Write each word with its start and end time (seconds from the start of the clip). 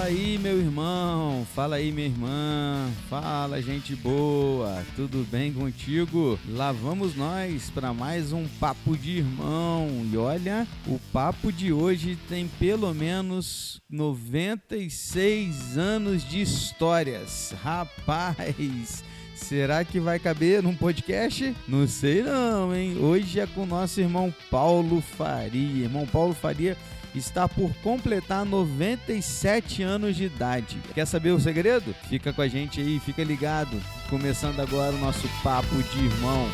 Fala 0.00 0.12
aí, 0.12 0.38
meu 0.38 0.58
irmão. 0.58 1.46
Fala 1.54 1.76
aí, 1.76 1.92
minha 1.92 2.06
irmã. 2.06 2.90
Fala, 3.10 3.60
gente 3.60 3.94
boa. 3.94 4.82
Tudo 4.96 5.26
bem 5.30 5.52
contigo? 5.52 6.38
Lá 6.48 6.72
vamos 6.72 7.14
nós 7.14 7.68
para 7.68 7.92
mais 7.92 8.32
um 8.32 8.48
papo 8.58 8.96
de 8.96 9.18
irmão. 9.18 9.88
E 10.10 10.16
olha, 10.16 10.66
o 10.86 10.98
papo 11.12 11.52
de 11.52 11.70
hoje 11.70 12.16
tem 12.30 12.48
pelo 12.58 12.94
menos 12.94 13.82
96 13.90 15.76
anos 15.76 16.26
de 16.26 16.40
histórias. 16.40 17.54
Rapaz, 17.62 19.04
Será 19.34 19.84
que 19.84 19.98
vai 19.98 20.18
caber 20.18 20.62
num 20.62 20.76
podcast? 20.76 21.54
Não 21.66 21.86
sei 21.86 22.22
não, 22.22 22.74
hein? 22.74 22.96
Hoje 22.98 23.40
é 23.40 23.46
com 23.46 23.62
o 23.62 23.66
nosso 23.66 24.00
irmão 24.00 24.32
Paulo 24.50 25.00
Faria. 25.00 25.84
Irmão 25.84 26.06
Paulo 26.06 26.34
Faria 26.34 26.76
está 27.18 27.48
por 27.48 27.72
completar 27.82 28.44
97 28.44 29.82
anos 29.82 30.16
de 30.16 30.24
idade. 30.24 30.78
Quer 30.94 31.06
saber 31.06 31.30
o 31.30 31.40
segredo? 31.40 31.94
Fica 32.08 32.32
com 32.32 32.42
a 32.42 32.48
gente 32.48 32.80
aí, 32.80 33.00
fica 33.00 33.24
ligado. 33.24 33.80
Começando 34.08 34.60
agora 34.60 34.94
o 34.94 34.98
nosso 34.98 35.28
papo 35.42 35.74
de 35.82 36.04
irmão. 36.04 36.48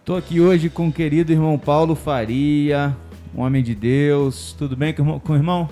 Estou 0.00 0.16
aqui 0.16 0.40
hoje 0.40 0.68
com 0.68 0.88
o 0.88 0.92
querido 0.92 1.30
irmão 1.30 1.56
Paulo 1.56 1.94
Faria, 1.94 2.94
um 3.32 3.40
homem 3.40 3.62
de 3.62 3.72
Deus. 3.72 4.52
Tudo 4.52 4.76
bem 4.76 4.92
com 4.92 5.32
o 5.32 5.36
irmão? 5.36 5.68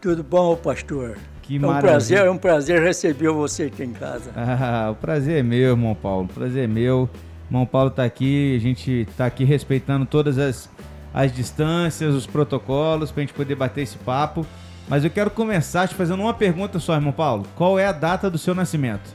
Tudo 0.00 0.24
bom, 0.24 0.56
pastor. 0.56 1.18
Que 1.46 1.56
é 1.56 1.58
um 1.58 1.62
maravilha. 1.62 1.90
prazer, 1.92 2.18
é 2.18 2.30
um 2.30 2.38
prazer 2.38 2.82
receber 2.82 3.30
você 3.30 3.64
aqui 3.64 3.84
em 3.84 3.92
casa. 3.92 4.32
Ah, 4.34 4.88
o 4.90 4.94
prazer 4.96 5.38
é 5.38 5.42
meu, 5.42 5.70
irmão 5.70 5.94
Paulo. 5.94 6.24
O 6.24 6.34
prazer 6.34 6.64
é 6.64 6.66
meu. 6.66 7.08
Irmão 7.48 7.64
Paulo 7.64 7.90
está 7.90 8.04
aqui, 8.04 8.56
a 8.56 8.60
gente 8.60 9.06
está 9.08 9.26
aqui 9.26 9.44
respeitando 9.44 10.04
todas 10.04 10.38
as, 10.38 10.68
as 11.14 11.32
distâncias, 11.32 12.14
os 12.14 12.26
protocolos, 12.26 13.12
para 13.12 13.22
a 13.22 13.26
gente 13.26 13.34
poder 13.34 13.54
bater 13.54 13.82
esse 13.82 13.96
papo. 13.98 14.44
Mas 14.88 15.04
eu 15.04 15.10
quero 15.10 15.30
começar 15.30 15.86
te 15.86 15.94
fazendo 15.94 16.20
uma 16.20 16.34
pergunta 16.34 16.80
só, 16.80 16.94
irmão 16.94 17.12
Paulo. 17.12 17.46
Qual 17.54 17.78
é 17.78 17.86
a 17.86 17.92
data 17.92 18.28
do 18.28 18.38
seu 18.38 18.54
nascimento? 18.54 19.14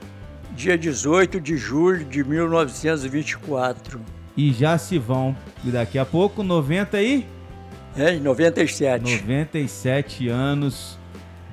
Dia 0.56 0.78
18 0.78 1.40
de 1.42 1.58
julho 1.58 2.06
de 2.06 2.24
1924. 2.24 4.00
E 4.38 4.54
já 4.54 4.78
se 4.78 4.98
vão, 4.98 5.36
daqui 5.64 6.00
a 6.00 6.06
pouco, 6.06 6.44
90 6.44 7.02
e... 7.02 7.26
É, 7.98 8.14
em 8.14 8.22
97. 8.22 9.04
97 9.04 10.30
anos. 10.30 10.98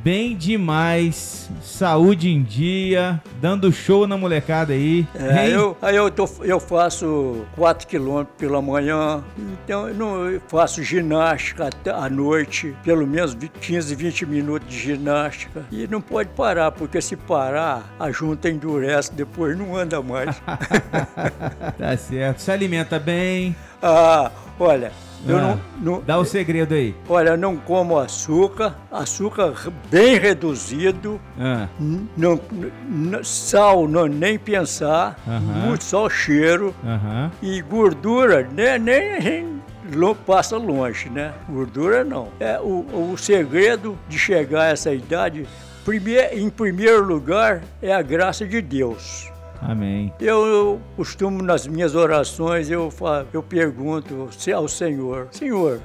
Bem 0.03 0.37
demais. 0.37 1.51
Saúde 1.63 2.29
em 2.31 2.43
dia. 2.43 3.21
Dando 3.41 3.73
show 3.73 4.07
na 4.07 4.17
molecada 4.17 4.73
aí. 4.73 5.07
É, 5.15 5.47
Hein? 5.47 5.53
eu, 5.53 5.77
aí 5.83 5.97
eu, 5.97 6.11
tô, 6.11 6.29
eu 6.43 6.59
faço 6.61 7.45
4 7.57 7.87
quilômetros 7.87 8.37
pela 8.39 8.63
manhã, 8.63 9.23
então 9.65 9.89
eu, 9.89 9.95
não, 9.95 10.27
eu 10.27 10.41
faço 10.49 10.83
ginástica 10.83 11.67
até 11.69 11.91
à 11.91 12.09
noite, 12.09 12.75
pelo 12.85 13.07
menos 13.07 13.35
20, 13.35 13.51
15, 13.61 13.95
20 13.95 14.27
minutos 14.27 14.69
de 14.69 14.79
ginástica. 14.79 15.65
E 15.71 15.87
não 15.89 16.01
pode 16.01 16.31
parar, 16.31 16.71
porque 16.73 17.01
se 17.03 17.17
parar, 17.17 17.83
a 17.99 18.11
junta 18.11 18.49
endurece, 18.49 19.12
depois 19.12 19.59
não 19.59 19.77
anda 19.77 20.01
mais. 20.01 20.41
Tá 21.79 21.97
certo. 21.97 22.39
Se 22.41 22.51
alimenta 22.51 22.99
bem. 22.99 23.55
ah, 23.83 24.31
olha, 24.59 24.91
eu 25.27 25.37
Ah, 25.37 25.41
não, 25.41 25.61
não, 25.95 26.03
Dá 26.07 26.19
o 26.19 26.25
segredo 26.25 26.75
aí. 26.75 26.95
Olha, 27.09 27.37
não 27.37 27.57
como 27.57 27.99
açúcar, 27.99 28.77
açúcar 28.91 29.53
bem 29.91 30.19
reduzido, 30.19 31.21
Ah, 31.39 31.69
não, 32.17 32.41
sal 33.23 33.89
não, 33.89 34.07
nem 34.07 34.39
pensar, 34.39 35.19
Aham. 35.27 35.41
muito 35.67 35.84
só 35.84 36.07
o 36.07 36.11
cheiro 36.11 36.75
Aham. 36.84 37.31
e 37.43 37.61
gordura 37.62 38.43
né, 38.53 38.78
nem 38.78 39.59
lo- 39.95 40.15
passa 40.15 40.57
longe, 40.57 41.09
né? 41.09 41.33
Gordura 41.49 42.05
não. 42.05 42.28
É 42.39 42.59
o, 42.61 43.12
o 43.12 43.17
segredo 43.19 43.99
de 44.09 44.19
chegar 44.19 44.62
a 44.62 44.67
essa 44.69 44.93
idade, 44.93 45.47
primeir, 45.84 46.39
em 46.39 46.51
primeiro 46.51 47.05
lugar, 47.05 47.62
é 47.83 47.93
a 47.93 48.03
graça 48.03 48.47
de 48.47 48.61
Deus. 48.61 49.31
Amém. 49.61 50.13
Eu, 50.21 50.47
eu 50.47 50.81
costumo, 50.97 51.43
nas 51.43 51.67
minhas 51.67 51.95
orações, 51.95 52.71
eu, 52.71 52.89
eu 53.33 53.43
pergunto 53.43 54.29
se- 54.33 54.53
ao 54.53 54.69
Senhor, 54.69 55.29
Senhor, 55.33 55.81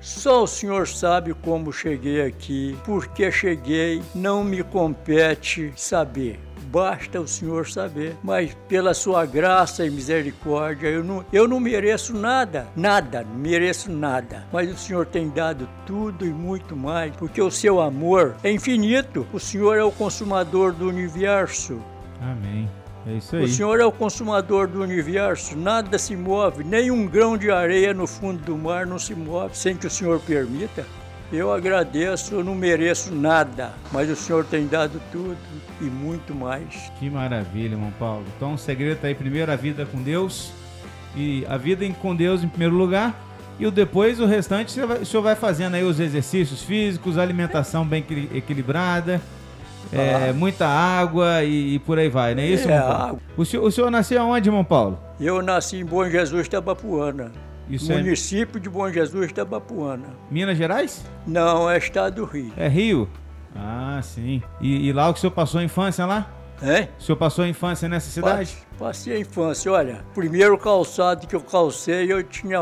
só 0.00 0.44
o 0.44 0.46
Senhor 0.46 0.86
sabe 0.88 1.34
como 1.34 1.72
cheguei 1.72 2.22
aqui, 2.22 2.76
por 2.84 3.08
que 3.08 3.30
cheguei, 3.30 4.00
não 4.14 4.42
me 4.44 4.62
compete 4.62 5.72
saber. 5.76 6.38
Basta 6.72 7.20
o 7.20 7.26
Senhor 7.26 7.68
saber, 7.68 8.16
mas 8.22 8.56
pela 8.68 8.94
sua 8.94 9.26
graça 9.26 9.84
e 9.84 9.90
misericórdia, 9.90 10.86
eu 10.86 11.02
não, 11.02 11.24
eu 11.32 11.48
não 11.48 11.58
mereço 11.58 12.14
nada, 12.14 12.68
nada, 12.76 13.24
não 13.24 13.34
mereço 13.34 13.90
nada. 13.90 14.46
Mas 14.52 14.70
o 14.70 14.76
Senhor 14.76 15.04
tem 15.04 15.28
dado 15.28 15.68
tudo 15.84 16.24
e 16.24 16.30
muito 16.30 16.76
mais, 16.76 17.14
porque 17.16 17.42
o 17.42 17.50
seu 17.50 17.80
amor 17.80 18.36
é 18.44 18.52
infinito. 18.52 19.26
O 19.32 19.40
Senhor 19.40 19.76
é 19.76 19.82
o 19.82 19.90
consumador 19.90 20.72
do 20.72 20.86
universo. 20.88 21.80
Amém. 22.22 22.68
É 23.06 23.12
isso 23.14 23.34
aí. 23.36 23.44
O 23.44 23.48
Senhor 23.48 23.80
é 23.80 23.84
o 23.84 23.92
consumador 23.92 24.68
do 24.68 24.82
universo, 24.82 25.56
nada 25.56 25.98
se 25.98 26.14
move, 26.16 26.62
nem 26.62 26.90
um 26.90 27.06
grão 27.06 27.36
de 27.36 27.50
areia 27.50 27.94
no 27.94 28.06
fundo 28.06 28.42
do 28.42 28.56
mar 28.56 28.86
não 28.86 28.98
se 28.98 29.14
move 29.14 29.56
sem 29.56 29.76
que 29.76 29.86
o 29.86 29.90
Senhor 29.90 30.20
permita. 30.20 30.84
Eu 31.32 31.52
agradeço, 31.52 32.34
eu 32.34 32.42
não 32.42 32.54
mereço 32.56 33.14
nada, 33.14 33.72
mas 33.92 34.10
o 34.10 34.16
Senhor 34.16 34.44
tem 34.44 34.66
dado 34.66 35.00
tudo 35.12 35.36
e 35.80 35.84
muito 35.84 36.34
mais. 36.34 36.90
Que 36.98 37.08
maravilha, 37.08 37.74
irmão 37.74 37.92
Paulo. 37.98 38.24
Então 38.36 38.54
o 38.54 38.58
segredo 38.58 39.00
tá 39.00 39.06
aí 39.06 39.14
primeiro 39.14 39.50
a 39.50 39.56
vida 39.56 39.86
com 39.86 40.02
Deus. 40.02 40.52
E 41.16 41.44
a 41.48 41.56
vida 41.56 41.88
com 42.00 42.14
Deus 42.14 42.42
em 42.44 42.48
primeiro 42.48 42.74
lugar. 42.74 43.14
E 43.58 43.66
o 43.66 43.70
depois, 43.70 44.20
o 44.20 44.26
restante, 44.26 44.80
o 44.80 45.04
senhor 45.04 45.22
vai 45.22 45.34
fazendo 45.34 45.74
aí 45.74 45.84
os 45.84 46.00
exercícios 46.00 46.62
físicos, 46.62 47.18
alimentação 47.18 47.84
bem 47.84 48.00
equili- 48.00 48.30
equilibrada, 48.34 49.20
é, 49.92 50.32
muita 50.32 50.66
água 50.66 51.42
e, 51.44 51.74
e 51.74 51.78
por 51.78 51.98
aí 51.98 52.08
vai, 52.08 52.34
não 52.34 52.42
é 52.42 52.46
isso, 52.46 52.68
É, 52.70 52.78
Paulo? 52.80 52.94
água. 53.04 53.18
O 53.36 53.44
senhor, 53.44 53.64
o 53.64 53.70
senhor 53.70 53.90
nasceu 53.90 54.20
aonde, 54.22 54.48
irmão 54.48 54.64
Paulo? 54.64 54.98
Eu 55.20 55.42
nasci 55.42 55.76
em 55.78 55.84
Bom 55.84 56.08
Jesus, 56.08 56.48
Tabapuana, 56.48 57.32
Isso 57.68 57.92
é 57.92 57.96
município 57.96 58.58
de 58.60 58.68
Bom 58.68 58.90
Jesus, 58.90 59.32
Tabapuana. 59.32 60.06
Minas 60.30 60.56
Gerais? 60.56 61.04
Não, 61.26 61.70
é 61.70 61.78
estado 61.78 62.16
do 62.16 62.24
Rio. 62.24 62.52
É 62.56 62.68
Rio? 62.68 63.08
Ah, 63.54 64.00
sim. 64.02 64.42
E, 64.60 64.88
e 64.88 64.92
lá 64.92 65.08
o 65.08 65.12
que 65.12 65.18
o 65.18 65.20
senhor 65.20 65.32
passou 65.32 65.60
a 65.60 65.64
infância 65.64 66.06
lá? 66.06 66.28
Hein? 66.62 66.88
O 66.98 67.02
senhor 67.02 67.16
passou 67.16 67.44
a 67.44 67.48
infância 67.48 67.88
nessa 67.88 68.10
cidade? 68.10 68.56
Pa- 68.78 68.86
Passei 68.86 69.16
a 69.16 69.18
infância. 69.20 69.72
Olha, 69.72 70.04
primeiro 70.14 70.56
calçado 70.58 71.26
que 71.26 71.34
eu 71.34 71.40
calcei, 71.40 72.10
eu 72.12 72.22
tinha 72.22 72.60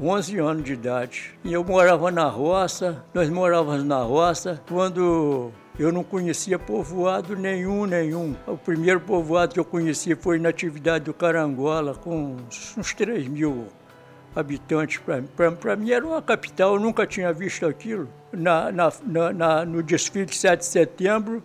11 0.00 0.38
anos 0.38 0.64
de 0.64 0.72
idade. 0.72 1.32
E 1.44 1.52
eu 1.52 1.62
morava 1.64 2.10
na 2.10 2.24
roça, 2.24 3.04
nós 3.12 3.28
morávamos 3.28 3.84
na 3.84 3.98
roça, 4.02 4.60
quando 4.68 5.50
eu 5.78 5.90
não 5.92 6.04
conhecia 6.04 6.58
povoado 6.58 7.36
nenhum, 7.36 7.84
nenhum. 7.86 8.34
O 8.46 8.56
primeiro 8.56 9.00
povoado 9.00 9.54
que 9.54 9.60
eu 9.60 9.64
conheci 9.64 10.14
foi 10.14 10.38
na 10.38 10.48
atividade 10.50 11.04
do 11.04 11.14
Carangola, 11.14 11.94
com 11.94 12.36
uns, 12.48 12.76
uns 12.76 12.94
3 12.94 13.26
mil 13.28 13.66
habitantes. 14.34 15.00
Para 15.60 15.76
mim 15.76 15.90
era 15.90 16.06
uma 16.06 16.22
capital, 16.22 16.74
eu 16.74 16.80
nunca 16.80 17.06
tinha 17.06 17.32
visto 17.32 17.66
aquilo. 17.66 18.08
Na, 18.32 18.70
na- 18.72 19.32
na- 19.32 19.64
no 19.64 19.82
desfile 19.82 20.26
de 20.26 20.36
7 20.36 20.60
de 20.60 20.66
setembro, 20.66 21.42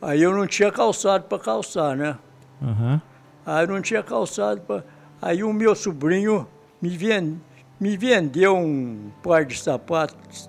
aí 0.00 0.22
eu 0.22 0.32
não 0.32 0.46
tinha 0.46 0.70
calçado 0.70 1.24
para 1.24 1.38
calçar, 1.38 1.96
né? 1.96 2.16
Aham. 2.62 3.00
Aí 3.46 3.66
não 3.66 3.80
tinha 3.82 4.02
calçado. 4.02 4.60
Pra... 4.62 4.82
Aí 5.20 5.42
o 5.44 5.52
meu 5.52 5.74
sobrinho 5.74 6.46
me, 6.80 6.96
ven... 6.96 7.40
me 7.80 7.96
vendeu 7.96 8.56
um 8.56 9.10
par 9.22 9.44
de 9.44 9.58
sapatos 9.58 10.48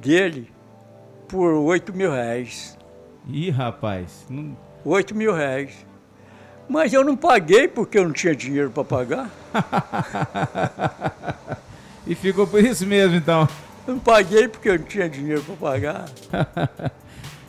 dele 0.00 0.50
por 1.34 1.52
8 1.52 1.92
mil 1.92 2.12
reais. 2.12 2.78
Ih, 3.28 3.50
rapaz. 3.50 4.24
Não- 4.30 4.56
8 4.84 5.16
mil 5.16 5.34
reais. 5.34 5.84
Mas 6.68 6.92
eu 6.92 7.02
não 7.02 7.16
paguei 7.16 7.66
porque 7.66 7.98
eu 7.98 8.04
não 8.04 8.12
tinha 8.12 8.36
dinheiro 8.36 8.70
para 8.70 8.84
pagar. 8.84 9.28
E 12.06 12.14
ficou 12.14 12.46
por 12.46 12.62
isso 12.62 12.86
mesmo, 12.86 13.16
então. 13.16 13.48
Eu 13.88 13.94
não 13.94 14.00
paguei 14.00 14.46
porque 14.46 14.68
eu 14.68 14.78
não 14.78 14.84
tinha 14.84 15.08
dinheiro 15.08 15.42
para 15.42 15.56
pagar. 15.56 16.04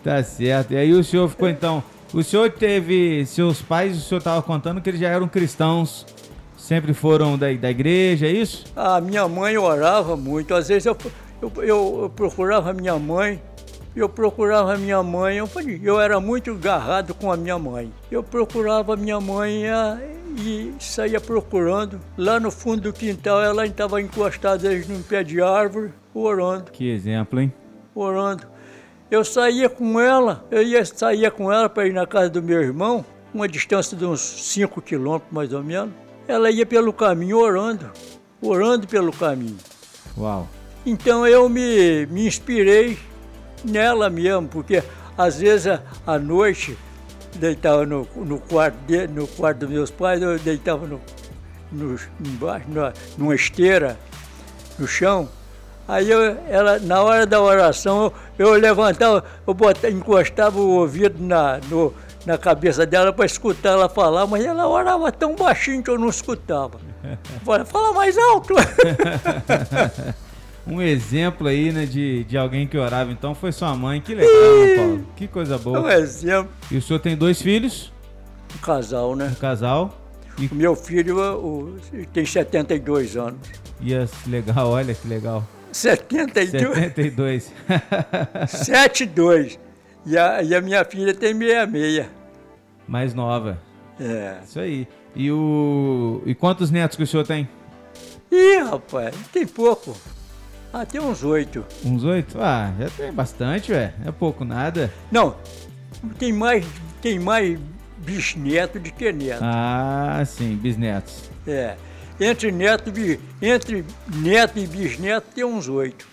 Tá 0.04 0.22
certo. 0.24 0.72
E 0.72 0.78
aí 0.78 0.94
o 0.94 1.04
senhor 1.04 1.28
ficou 1.28 1.50
então. 1.50 1.84
O 2.14 2.24
senhor 2.24 2.50
teve. 2.52 3.26
Seus 3.26 3.60
pais, 3.62 3.98
o 3.98 4.02
senhor 4.02 4.20
estava 4.20 4.40
contando 4.42 4.80
que 4.80 4.88
eles 4.90 5.00
já 5.02 5.10
eram 5.10 5.28
cristãos. 5.28 6.06
Sempre 6.58 6.94
foram 6.94 7.38
da, 7.38 7.52
da 7.54 7.70
igreja, 7.72 8.28
é 8.28 8.31
isso? 8.31 8.66
A 8.76 9.02
minha 9.02 9.28
mãe 9.28 9.58
orava 9.58 10.16
muito. 10.16 10.54
Às 10.54 10.68
vezes 10.70 10.86
eu, 10.86 10.96
eu, 11.42 11.52
eu- 11.58 12.00
eu 12.04 12.10
procurava 12.16 12.72
minha 12.72 12.98
mãe. 13.00 13.42
Eu 13.95 14.09
procurava 14.09 14.77
minha 14.77 15.01
mãe. 15.01 15.38
Eu, 15.38 15.47
falei, 15.47 15.80
eu 15.83 16.00
era 16.00 16.19
muito 16.19 16.51
agarrado 16.51 17.13
com 17.13 17.31
a 17.31 17.38
minha 17.38 17.57
mãe. 17.57 17.92
Eu 18.12 18.21
procurava 18.21 18.95
minha 18.97 19.19
mãe 19.21 19.63
e 20.38 20.74
saía 20.80 21.21
procurando. 21.21 22.00
Lá 22.18 22.39
no 22.39 22.51
fundo 22.51 22.81
do 22.81 22.94
quintal, 22.94 23.42
ela 23.42 23.65
estava 23.65 24.01
encostada 24.01 24.69
num 24.89 25.01
pé 25.01 25.24
de 25.24 25.42
árvore, 25.42 25.94
orando, 26.13 26.71
Que 26.71 26.89
exemplo, 26.89 27.39
hein? 27.39 27.53
orando. 27.94 28.44
Eu 29.09 29.24
saía 29.24 29.69
com 29.69 30.00
ela, 30.00 30.44
eu 30.51 30.62
ia 30.63 30.83
saía 30.83 31.30
com 31.31 31.51
ela 31.51 31.69
para 31.69 31.88
ir 31.88 31.94
na 31.94 32.06
casa 32.07 32.30
do 32.30 32.42
meu 32.44 32.62
irmão. 32.62 33.06
uma 33.33 33.47
distância 33.47 33.95
de 33.95 34.03
uns 34.06 34.19
5 34.21 34.81
quilômetros 34.81 35.31
mais 35.31 35.53
ou 35.53 35.63
menos. 35.63 35.94
Ela 36.27 36.50
ia 36.50 36.65
pelo 36.65 36.92
caminho 36.92 37.38
orando, 37.38 37.89
orando 38.42 38.88
pelo 38.88 39.12
caminho. 39.13 39.57
Uau. 40.18 40.47
Então 40.86 41.25
eu 41.27 41.47
me, 41.47 42.06
me 42.07 42.25
inspirei 42.27 42.97
nela 43.66 44.10
mesmo, 44.10 44.48
porque 44.48 44.84
às 45.18 45.40
vezes 45.40 45.80
à 46.06 46.20
noite 46.20 46.78
deitava 47.36 47.86
no, 47.86 48.08
no, 48.16 48.40
quarto 48.40 48.78
de, 48.88 49.08
no 49.08 49.28
quarto 49.28 49.60
dos 49.60 49.70
meus 49.70 49.92
pais, 49.92 50.22
eu 50.22 50.38
deitava 50.40 50.88
no, 50.88 51.02
no, 51.72 52.00
embaixo, 52.20 52.66
na, 52.70 52.94
numa 53.18 53.36
esteira, 53.36 53.98
no 54.78 54.88
chão. 54.88 55.30
Aí 55.88 56.10
eu, 56.10 56.38
ela, 56.50 56.80
na 56.80 57.02
hora 57.02 57.26
da 57.26 57.40
oração, 57.42 58.12
eu, 58.40 58.48
eu 58.48 58.54
levantava, 58.54 59.24
eu 59.46 59.54
botava, 59.54 59.94
encostava 59.94 60.60
o 60.60 60.70
ouvido 60.70 61.24
na, 61.24 61.60
no, 61.70 61.94
na 62.26 62.38
cabeça 62.38 62.86
dela 62.86 63.14
para 63.14 63.26
escutar 63.26 63.74
ela 63.74 63.88
falar, 63.88 64.26
mas 64.26 64.44
ela 64.44 64.68
orava 64.68 65.12
tão 65.12 65.36
baixinho 65.36 65.84
que 65.84 65.90
eu 65.90 66.00
não 66.00 66.10
escutava. 66.10 66.80
Fala, 67.46 67.66
fala 67.66 67.94
mais 67.94 68.18
alto! 68.18 68.56
um 70.68 70.82
exemplo 70.82 71.48
aí, 71.48 71.72
né, 71.72 71.86
de, 71.86 72.24
de 72.24 72.38
alguém 72.38 72.68
que 72.68 72.78
orava, 72.78 73.12
então, 73.12 73.36
foi 73.36 73.52
sua 73.52 73.76
mãe. 73.76 74.02
Que 74.02 74.16
legal, 74.16 74.32
né, 74.32 74.76
Paulo? 74.76 75.08
Que 75.16 75.28
coisa 75.28 75.58
boa. 75.58 75.82
Um 75.82 75.90
exemplo. 75.90 76.52
E 76.72 76.78
o 76.78 76.82
senhor 76.82 77.00
tem 77.00 77.16
dois 77.16 77.42
filhos? 77.42 77.94
Um 78.56 78.58
casal, 78.60 79.16
né? 79.16 79.32
Um 79.32 79.40
casal. 79.40 80.02
E... 80.40 80.48
O 80.48 80.56
meu 80.56 80.76
filho 80.76 81.20
o, 81.20 81.78
tem 82.12 82.26
72 82.26 83.16
anos. 83.16 83.40
E 83.80 83.94
é 83.94 84.08
legal, 84.28 84.70
olha 84.70 84.94
que 84.94 85.08
legal. 85.08 85.48
72. 85.72 86.52
72. 86.52 87.52
72. 88.48 89.60
E 90.06 90.18
a, 90.18 90.42
e 90.42 90.56
a 90.56 90.62
minha 90.62 90.84
filha 90.86 91.14
tem 91.14 91.38
66. 91.38 92.08
Mais 92.88 93.14
nova. 93.14 93.60
É. 94.00 94.38
Isso 94.44 94.60
aí. 94.60 94.88
E, 95.16 95.32
o... 95.32 96.22
e 96.26 96.34
quantos 96.36 96.72
netos 96.72 96.98
que 96.98 97.04
o 97.04 97.08
senhor 97.08 97.26
tem? 97.26 97.48
Ih, 98.32 98.64
rapaz, 98.64 99.16
tem 99.32 99.46
pouco. 99.46 99.96
Ah, 100.77 100.86
tem 100.86 101.00
uns 101.00 101.24
oito. 101.24 101.63
Uns 101.86 102.04
oito? 102.04 102.38
Ah, 102.38 102.74
já 102.77 102.89
tem 102.89 103.13
bastante, 103.13 103.72
velho. 103.72 103.94
É 104.06 104.12
pouco 104.12 104.44
nada. 104.44 104.92
Não, 105.10 105.33
tem 106.19 106.33
mais, 106.33 106.66
tem 107.01 107.18
mais 107.18 107.57
bisneto 108.00 108.77
do 108.77 108.92
que 108.92 109.10
neto. 109.10 109.39
Ah, 109.42 110.22
sim, 110.25 110.54
bisnetos. 110.57 111.31
É. 111.48 111.77
Entre 112.19 112.51
neto, 112.51 112.92
entre 113.42 113.86
neto 114.18 114.60
e 114.60 114.68
bisneto 114.68 115.27
tem 115.33 115.45
uns 115.45 115.69
oito. 115.69 116.06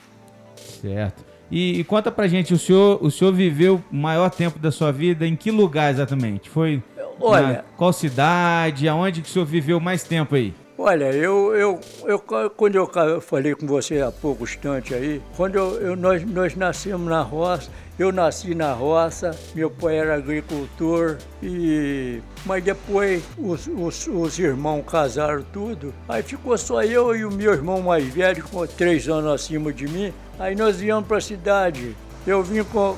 Certo. 0.81 1.25
E, 1.51 1.81
e, 1.81 1.85
conta 1.85 2.13
pra 2.13 2.29
gente, 2.29 2.55
o 2.55 2.59
senhor, 2.59 3.05
o 3.05 3.11
senhor 3.11 3.35
viveu 3.35 3.83
o 3.91 3.97
maior 3.97 4.31
tempo 4.31 4.61
da 4.61 4.71
sua 4.71 4.93
vida 4.93 5.27
em 5.27 5.35
que 5.35 5.51
lugar 5.51 5.91
exatamente? 5.91 6.49
Foi 6.49 6.81
Olha, 7.21 7.65
qual 7.77 7.93
cidade? 7.93 8.89
Aonde 8.89 9.23
que 9.23 9.29
o 9.29 9.33
senhor 9.33 9.45
viveu 9.45 9.81
mais 9.81 10.05
tempo 10.05 10.37
aí? 10.37 10.55
Olha, 10.85 11.13
eu, 11.13 11.55
eu, 11.55 11.81
eu, 12.07 12.19
quando 12.19 12.75
eu 12.75 13.21
falei 13.21 13.55
com 13.55 13.69
você 13.69 14.01
há 14.01 14.11
pouco 14.11 14.43
instante 14.43 14.93
aí, 14.93 15.23
quando 15.37 15.55
eu, 15.55 15.81
eu, 15.81 15.97
nós, 15.97 16.25
nós 16.25 16.57
nascemos 16.57 17.09
na 17.09 17.23
roça, 17.23 17.71
eu 17.97 18.11
nasci 18.11 18.53
na 18.53 18.73
roça, 18.73 19.31
meu 19.55 19.71
pai 19.71 19.99
era 19.99 20.17
agricultor, 20.17 21.19
e, 21.41 22.21
mas 22.45 22.65
depois 22.65 23.23
os, 23.39 23.69
os, 23.69 24.09
os 24.09 24.37
irmãos 24.41 24.83
casaram 24.83 25.45
tudo, 25.53 25.95
aí 26.09 26.21
ficou 26.21 26.59
só 26.59 26.83
eu 26.83 27.15
e 27.15 27.25
o 27.25 27.31
meu 27.31 27.53
irmão 27.53 27.81
mais 27.81 28.05
velho, 28.13 28.43
com 28.43 28.67
três 28.67 29.09
anos 29.09 29.31
acima 29.31 29.73
de 29.73 29.87
mim, 29.87 30.13
aí 30.37 30.57
nós 30.57 30.81
viemos 30.81 31.07
para 31.07 31.19
a 31.19 31.21
cidade. 31.21 31.97
Eu 32.27 32.43
vim 32.43 32.65
com, 32.65 32.97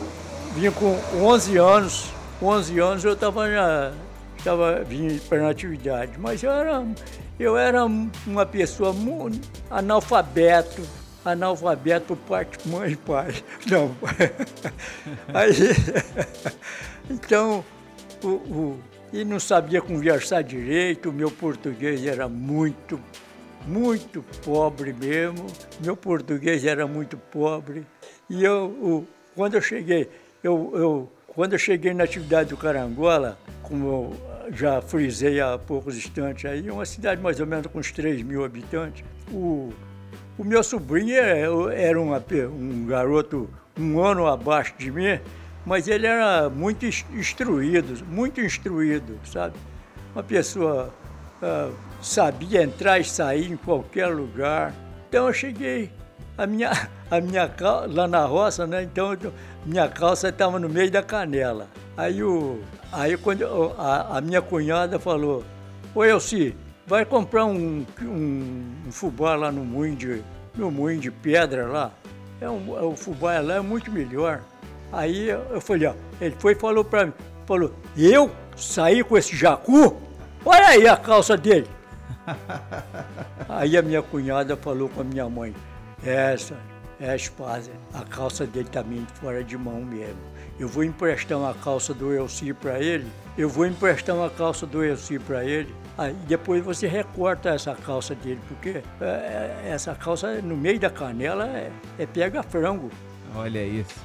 vim 0.54 0.70
com 0.70 0.98
11 1.22 1.58
anos, 1.58 2.10
11 2.42 2.78
anos 2.78 3.04
eu 3.04 3.12
estava 3.12 3.46
na, 3.46 3.92
tava, 4.42 4.82
vim 4.84 5.18
para 5.28 5.46
a 5.46 5.50
atividade, 5.50 6.12
mas 6.18 6.42
eu 6.42 6.50
era 6.50 6.82
eu 7.38 7.56
era 7.56 7.84
uma 7.84 8.46
pessoa 8.46 8.94
analfabeto, 9.70 10.82
analfabeto 11.24 12.14
por 12.14 12.16
parte 12.16 12.68
mãe 12.68 12.92
e 12.92 12.96
pai. 12.96 13.34
Não. 13.70 13.94
Aí, 15.34 15.52
então, 17.10 17.64
o, 18.22 18.28
o, 18.28 18.80
e 19.12 19.24
não 19.24 19.40
sabia 19.40 19.80
conversar 19.80 20.42
direito, 20.42 21.10
o 21.10 21.12
meu 21.12 21.30
português 21.30 22.04
era 22.06 22.28
muito, 22.28 23.00
muito 23.66 24.24
pobre 24.44 24.92
mesmo. 24.92 25.46
Meu 25.80 25.96
português 25.96 26.64
era 26.64 26.86
muito 26.86 27.16
pobre. 27.16 27.86
E 28.30 28.44
eu, 28.44 28.66
o, 28.66 29.06
quando 29.34 29.54
eu 29.54 29.62
cheguei, 29.62 30.08
eu, 30.42 30.72
eu, 30.74 31.12
quando 31.34 31.54
eu 31.54 31.58
cheguei 31.58 31.92
na 31.92 32.04
atividade 32.04 32.50
do 32.50 32.56
Carangola, 32.56 33.38
como 33.62 34.12
já 34.52 34.80
frisei 34.80 35.40
há 35.40 35.58
poucos 35.58 35.96
instantes 35.96 36.44
aí, 36.44 36.70
uma 36.70 36.84
cidade 36.84 37.20
mais 37.20 37.40
ou 37.40 37.46
menos 37.46 37.66
com 37.66 37.78
uns 37.78 37.90
3 37.90 38.22
mil 38.22 38.44
habitantes. 38.44 39.04
O, 39.32 39.72
o 40.38 40.44
meu 40.44 40.62
sobrinho 40.62 41.14
é, 41.14 41.42
era 41.74 42.00
uma, 42.00 42.22
um 42.52 42.86
garoto 42.86 43.48
um 43.78 44.00
ano 44.00 44.26
abaixo 44.26 44.74
de 44.78 44.90
mim, 44.90 45.18
mas 45.66 45.88
ele 45.88 46.06
era 46.06 46.48
muito 46.48 46.86
instruído, 46.86 48.04
muito 48.06 48.40
instruído, 48.40 49.18
sabe? 49.24 49.56
Uma 50.14 50.22
pessoa 50.22 50.94
uh, 51.42 51.74
sabia 52.00 52.62
entrar 52.62 53.00
e 53.00 53.04
sair 53.04 53.50
em 53.50 53.56
qualquer 53.56 54.06
lugar. 54.06 54.72
Então 55.08 55.26
eu 55.26 55.32
cheguei, 55.32 55.90
a 56.36 56.46
minha, 56.46 56.70
a 57.10 57.20
minha 57.20 57.50
lá 57.88 58.06
na 58.06 58.24
roça, 58.24 58.66
né? 58.66 58.82
Então 58.82 59.16
minha 59.64 59.88
calça 59.88 60.28
estava 60.28 60.58
no 60.58 60.68
meio 60.68 60.90
da 60.90 61.02
canela. 61.02 61.68
Aí, 61.96 62.22
o, 62.22 62.60
aí 62.92 63.16
quando 63.16 63.44
a, 63.78 64.18
a 64.18 64.20
minha 64.20 64.42
cunhada 64.42 64.98
falou, 64.98 65.44
ô 65.94 66.04
Elci, 66.04 66.54
vai 66.86 67.04
comprar 67.04 67.44
um, 67.46 67.84
um, 68.02 68.64
um, 68.86 68.92
fubá 68.92 69.34
lá 69.34 69.50
no 69.50 69.64
moinho 69.64 69.96
de, 69.96 70.22
no 70.54 70.70
moinho 70.70 71.00
de 71.00 71.10
pedra 71.10 71.66
lá. 71.66 71.92
É 72.40 72.48
um, 72.48 72.76
é, 72.76 72.82
o 72.82 72.96
fubá 72.96 73.38
lá 73.40 73.56
é 73.56 73.60
muito 73.60 73.90
melhor. 73.90 74.42
Aí 74.92 75.28
eu 75.28 75.60
falei, 75.60 75.88
ó, 75.88 75.94
ele 76.20 76.36
foi 76.38 76.52
e 76.52 76.56
falou 76.56 76.84
para 76.84 77.06
mim, 77.06 77.12
falou, 77.46 77.72
eu 77.96 78.30
saí 78.56 79.02
com 79.02 79.16
esse 79.16 79.34
jacu? 79.34 79.96
Olha 80.44 80.66
aí 80.68 80.86
a 80.86 80.96
calça 80.96 81.36
dele. 81.36 81.68
aí 83.48 83.76
a 83.76 83.82
minha 83.82 84.02
cunhada 84.02 84.56
falou 84.56 84.88
com 84.88 85.00
a 85.00 85.04
minha 85.04 85.28
mãe, 85.28 85.54
essa 86.04 86.56
é 87.04 87.10
a 87.10 87.16
espada, 87.16 87.70
a 87.92 88.02
calça 88.02 88.46
dele 88.46 88.68
tá 88.68 88.84
fora 89.20 89.44
de 89.44 89.56
mão 89.56 89.82
mesmo 89.82 90.34
eu 90.58 90.68
vou 90.68 90.84
emprestar 90.84 91.36
uma 91.36 91.54
calça 91.54 91.92
do 91.92 92.14
Elci 92.14 92.52
para 92.52 92.80
ele, 92.80 93.06
eu 93.36 93.48
vou 93.48 93.66
emprestar 93.66 94.14
uma 94.14 94.30
calça 94.30 94.66
do 94.66 94.84
Elci 94.84 95.18
para 95.18 95.44
ele, 95.44 95.74
aí 95.98 96.12
depois 96.26 96.64
você 96.64 96.86
recorta 96.86 97.50
essa 97.50 97.74
calça 97.74 98.14
dele, 98.14 98.40
porque 98.46 98.82
é, 99.00 99.04
é, 99.04 99.62
essa 99.70 99.94
calça 99.94 100.40
no 100.40 100.56
meio 100.56 100.78
da 100.78 100.90
canela 100.90 101.46
é, 101.48 101.70
é 101.98 102.06
pega 102.06 102.42
frango. 102.42 102.90
Olha 103.34 103.64
isso. 103.64 103.96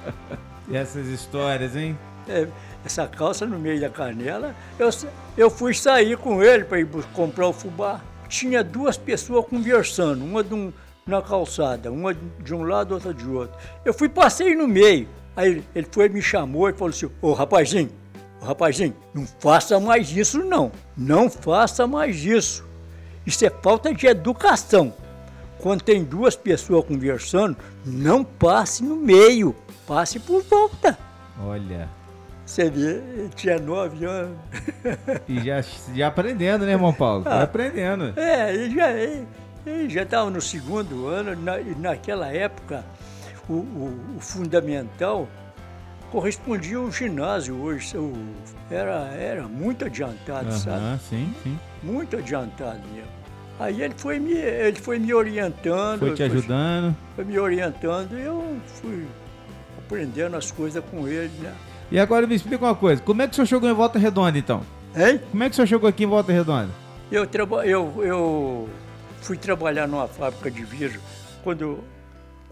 e 0.68 0.76
essas 0.76 1.06
histórias, 1.06 1.76
hein? 1.76 1.98
É, 2.26 2.48
essa 2.82 3.06
calça 3.06 3.44
no 3.44 3.58
meio 3.58 3.78
da 3.78 3.90
canela, 3.90 4.54
eu, 4.78 4.88
eu 5.36 5.50
fui 5.50 5.74
sair 5.74 6.16
com 6.16 6.42
ele 6.42 6.64
para 6.64 6.80
ir 6.80 6.88
comprar 7.12 7.48
o 7.48 7.52
fubá. 7.52 8.00
Tinha 8.26 8.64
duas 8.64 8.96
pessoas 8.96 9.44
conversando, 9.44 10.24
uma 10.24 10.42
de 10.42 10.54
um, 10.54 10.72
na 11.06 11.20
calçada, 11.20 11.92
uma 11.92 12.14
de 12.14 12.54
um 12.54 12.62
lado, 12.62 12.94
outra 12.94 13.12
de 13.12 13.28
outro. 13.28 13.56
Eu 13.84 13.92
fui, 13.92 14.08
passei 14.08 14.54
no 14.54 14.66
meio. 14.66 15.08
Aí 15.36 15.62
ele 15.74 15.86
foi, 15.90 16.08
me 16.08 16.22
chamou 16.22 16.68
e 16.68 16.72
falou 16.72 16.90
assim: 16.90 17.10
Ô 17.20 17.32
rapazinho, 17.32 17.90
ô 18.40 18.44
rapazinho, 18.44 18.94
não 19.12 19.26
faça 19.38 19.78
mais 19.78 20.10
isso 20.10 20.38
não. 20.38 20.72
Não 20.96 21.28
faça 21.28 21.86
mais 21.86 22.24
isso. 22.24 22.64
Isso 23.26 23.44
é 23.44 23.50
falta 23.50 23.92
de 23.92 24.06
educação. 24.06 24.92
Quando 25.58 25.82
tem 25.82 26.04
duas 26.04 26.36
pessoas 26.36 26.84
conversando, 26.84 27.56
não 27.84 28.22
passe 28.22 28.84
no 28.84 28.96
meio, 28.96 29.54
passe 29.86 30.18
por 30.18 30.42
volta. 30.42 30.98
Olha. 31.42 31.88
Você 32.44 32.68
vê, 32.68 33.00
tinha 33.34 33.58
nove 33.58 34.04
anos. 34.04 34.36
E 35.26 35.40
já, 35.40 35.64
já 35.94 36.08
aprendendo, 36.08 36.66
né, 36.66 36.72
irmão 36.72 36.92
Paulo? 36.92 37.24
Ah, 37.26 37.40
aprendendo. 37.44 38.12
É, 38.18 38.54
ele 38.54 38.74
já 38.74 38.92
ele, 38.92 39.26
já 39.88 40.02
estava 40.02 40.30
no 40.30 40.40
segundo 40.40 41.06
ano, 41.06 41.34
na, 41.36 41.58
naquela 41.78 42.28
época 42.28 42.84
o, 43.48 43.54
o, 43.54 44.16
o 44.16 44.20
fundamental 44.20 45.28
correspondia 46.10 46.78
ao 46.78 46.90
ginásio 46.90 47.56
hoje. 47.60 47.96
O, 47.96 48.12
era, 48.70 49.08
era 49.14 49.42
muito 49.48 49.84
adiantado, 49.84 50.46
uhum, 50.46 50.58
sabe? 50.58 51.00
Sim, 51.08 51.34
sim. 51.42 51.58
Muito 51.82 52.16
adiantado 52.16 52.80
mesmo. 52.92 53.10
Aí 53.58 53.82
ele 53.82 53.94
foi 53.96 54.18
me, 54.18 54.32
ele 54.32 54.80
foi 54.80 54.98
me 54.98 55.14
orientando. 55.14 56.00
Foi 56.00 56.14
te 56.14 56.22
ajudando? 56.22 56.94
Foi, 57.14 57.24
foi 57.24 57.32
me 57.32 57.38
orientando 57.38 58.18
e 58.18 58.22
eu 58.22 58.56
fui 58.66 59.06
aprendendo 59.78 60.36
as 60.36 60.50
coisas 60.50 60.82
com 60.90 61.06
ele, 61.06 61.32
né? 61.40 61.52
E 61.90 61.98
agora 61.98 62.26
me 62.26 62.34
explica 62.34 62.64
uma 62.64 62.74
coisa, 62.74 63.00
como 63.02 63.22
é 63.22 63.26
que 63.26 63.32
o 63.32 63.34
senhor 63.36 63.46
chegou 63.46 63.68
em 63.68 63.74
Volta 63.74 63.98
Redonda 63.98 64.36
então? 64.36 64.62
Hein? 64.96 65.20
Como 65.30 65.42
é 65.42 65.48
que 65.48 65.52
o 65.52 65.54
senhor 65.56 65.66
chegou 65.66 65.88
aqui 65.88 66.04
em 66.04 66.06
Volta 66.06 66.32
Redonda? 66.32 66.70
Eu, 67.12 67.26
traba, 67.26 67.66
eu, 67.66 67.92
eu 68.02 68.68
fui 69.24 69.38
trabalhar 69.38 69.88
numa 69.88 70.06
fábrica 70.06 70.50
de 70.50 70.62
vidro 70.64 71.00
quando 71.42 71.82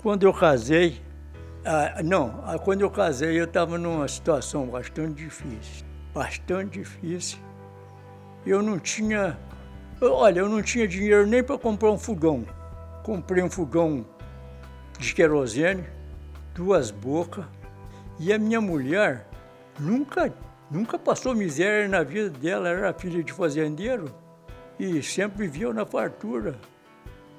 quando 0.02 0.25
eu 0.25 0.33
casei, 0.33 1.00
ah, 1.64 2.02
não, 2.02 2.43
ah, 2.45 2.59
quando 2.59 2.81
eu 2.81 2.91
casei 2.91 3.38
eu 3.38 3.45
estava 3.45 3.76
numa 3.76 4.09
situação 4.09 4.67
bastante 4.67 5.23
difícil. 5.23 5.87
bastante 6.14 6.79
difícil. 6.79 7.38
Eu 8.45 8.62
não 8.62 8.79
tinha, 8.79 9.38
olha, 10.00 10.41
eu 10.41 10.49
não 10.49 10.62
tinha 10.62 10.88
dinheiro 10.88 11.26
nem 11.26 11.43
para 11.43 11.57
comprar 11.59 11.93
um 11.93 11.99
fogão. 11.99 12.45
Comprei 13.05 13.45
um 13.45 13.50
fogão 13.50 14.05
de 14.99 15.14
querosene, 15.14 15.85
duas 16.55 16.91
bocas, 16.91 17.45
e 18.19 18.33
a 18.33 18.38
minha 18.38 18.61
mulher 18.61 19.29
nunca, 19.79 20.33
nunca 20.71 20.99
passou 20.99 21.35
miséria 21.35 21.87
na 21.87 22.02
vida 22.02 22.31
dela, 22.31 22.69
era 22.69 22.93
filha 22.95 23.23
de 23.23 23.33
fazendeiro 23.33 24.22
e 24.83 25.01
sempre 25.01 25.47
vivia 25.47 25.73
na 25.73 25.87
fartura. 25.87 26.57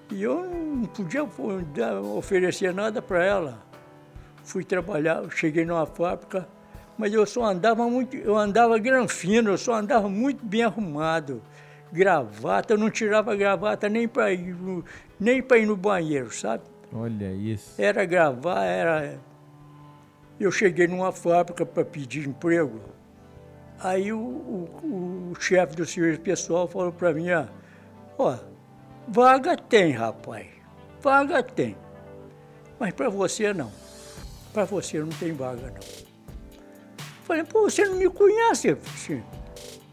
E 0.10 0.24
eu 0.24 0.46
não 0.46 0.86
podia 0.86 1.24
oferecer 2.16 2.74
nada 2.74 3.02
para 3.02 3.24
ela. 3.26 3.62
Fui 4.46 4.64
trabalhar, 4.64 5.30
cheguei 5.30 5.66
numa 5.66 5.86
fábrica, 5.86 6.48
mas 6.98 7.14
eu 7.14 7.26
só 7.26 7.44
andava 7.44 7.86
muito, 7.90 8.16
eu 8.16 8.38
andava 8.38 8.78
granfino, 8.78 9.52
eu 9.52 9.58
só 9.58 9.74
andava 9.74 10.08
muito 10.08 10.46
bem 10.46 10.64
arrumado. 10.64 11.42
Gravata, 11.92 12.74
eu 12.74 12.78
não 12.78 12.90
tirava 12.90 13.36
gravata 13.36 13.90
nem 13.90 14.08
para 14.08 14.32
ir, 14.32 14.56
nem 15.20 15.44
para 15.44 15.58
ir 15.58 15.66
no 15.66 15.76
banheiro, 15.76 16.32
sabe? 16.32 16.64
Olha 16.94 17.34
isso. 17.34 17.82
Era 17.82 18.06
gravar, 18.06 18.64
era. 18.64 19.20
Eu 20.40 20.52
cheguei 20.52 20.88
numa 20.88 21.12
fábrica 21.12 21.66
para 21.66 21.84
pedir 21.84 22.26
emprego. 22.28 22.80
Aí 23.84 24.14
o, 24.14 24.18
o, 24.18 25.32
o 25.32 25.42
chefe 25.42 25.76
do 25.76 25.86
serviço 25.86 26.22
pessoal 26.22 26.70
falou 26.70 26.94
para 26.94 27.14
mim, 27.14 27.30
ó, 27.32 27.46
ó, 28.18 28.38
vaga 29.10 29.58
tem, 29.58 29.92
rapaz, 29.92 30.48
vaga 31.02 31.44
tem. 31.44 31.76
Mas 32.80 32.94
para 32.94 33.10
você 33.10 33.54
não. 33.54 33.70
Para 34.54 34.64
você 34.64 35.00
não 35.00 35.10
tem 35.10 35.34
vaga 35.34 35.70
não. 35.70 36.04
Falei, 37.24 37.44
pô, 37.44 37.64
você 37.64 37.84
não 37.84 37.96
me 37.96 38.10
conhece. 38.10 38.78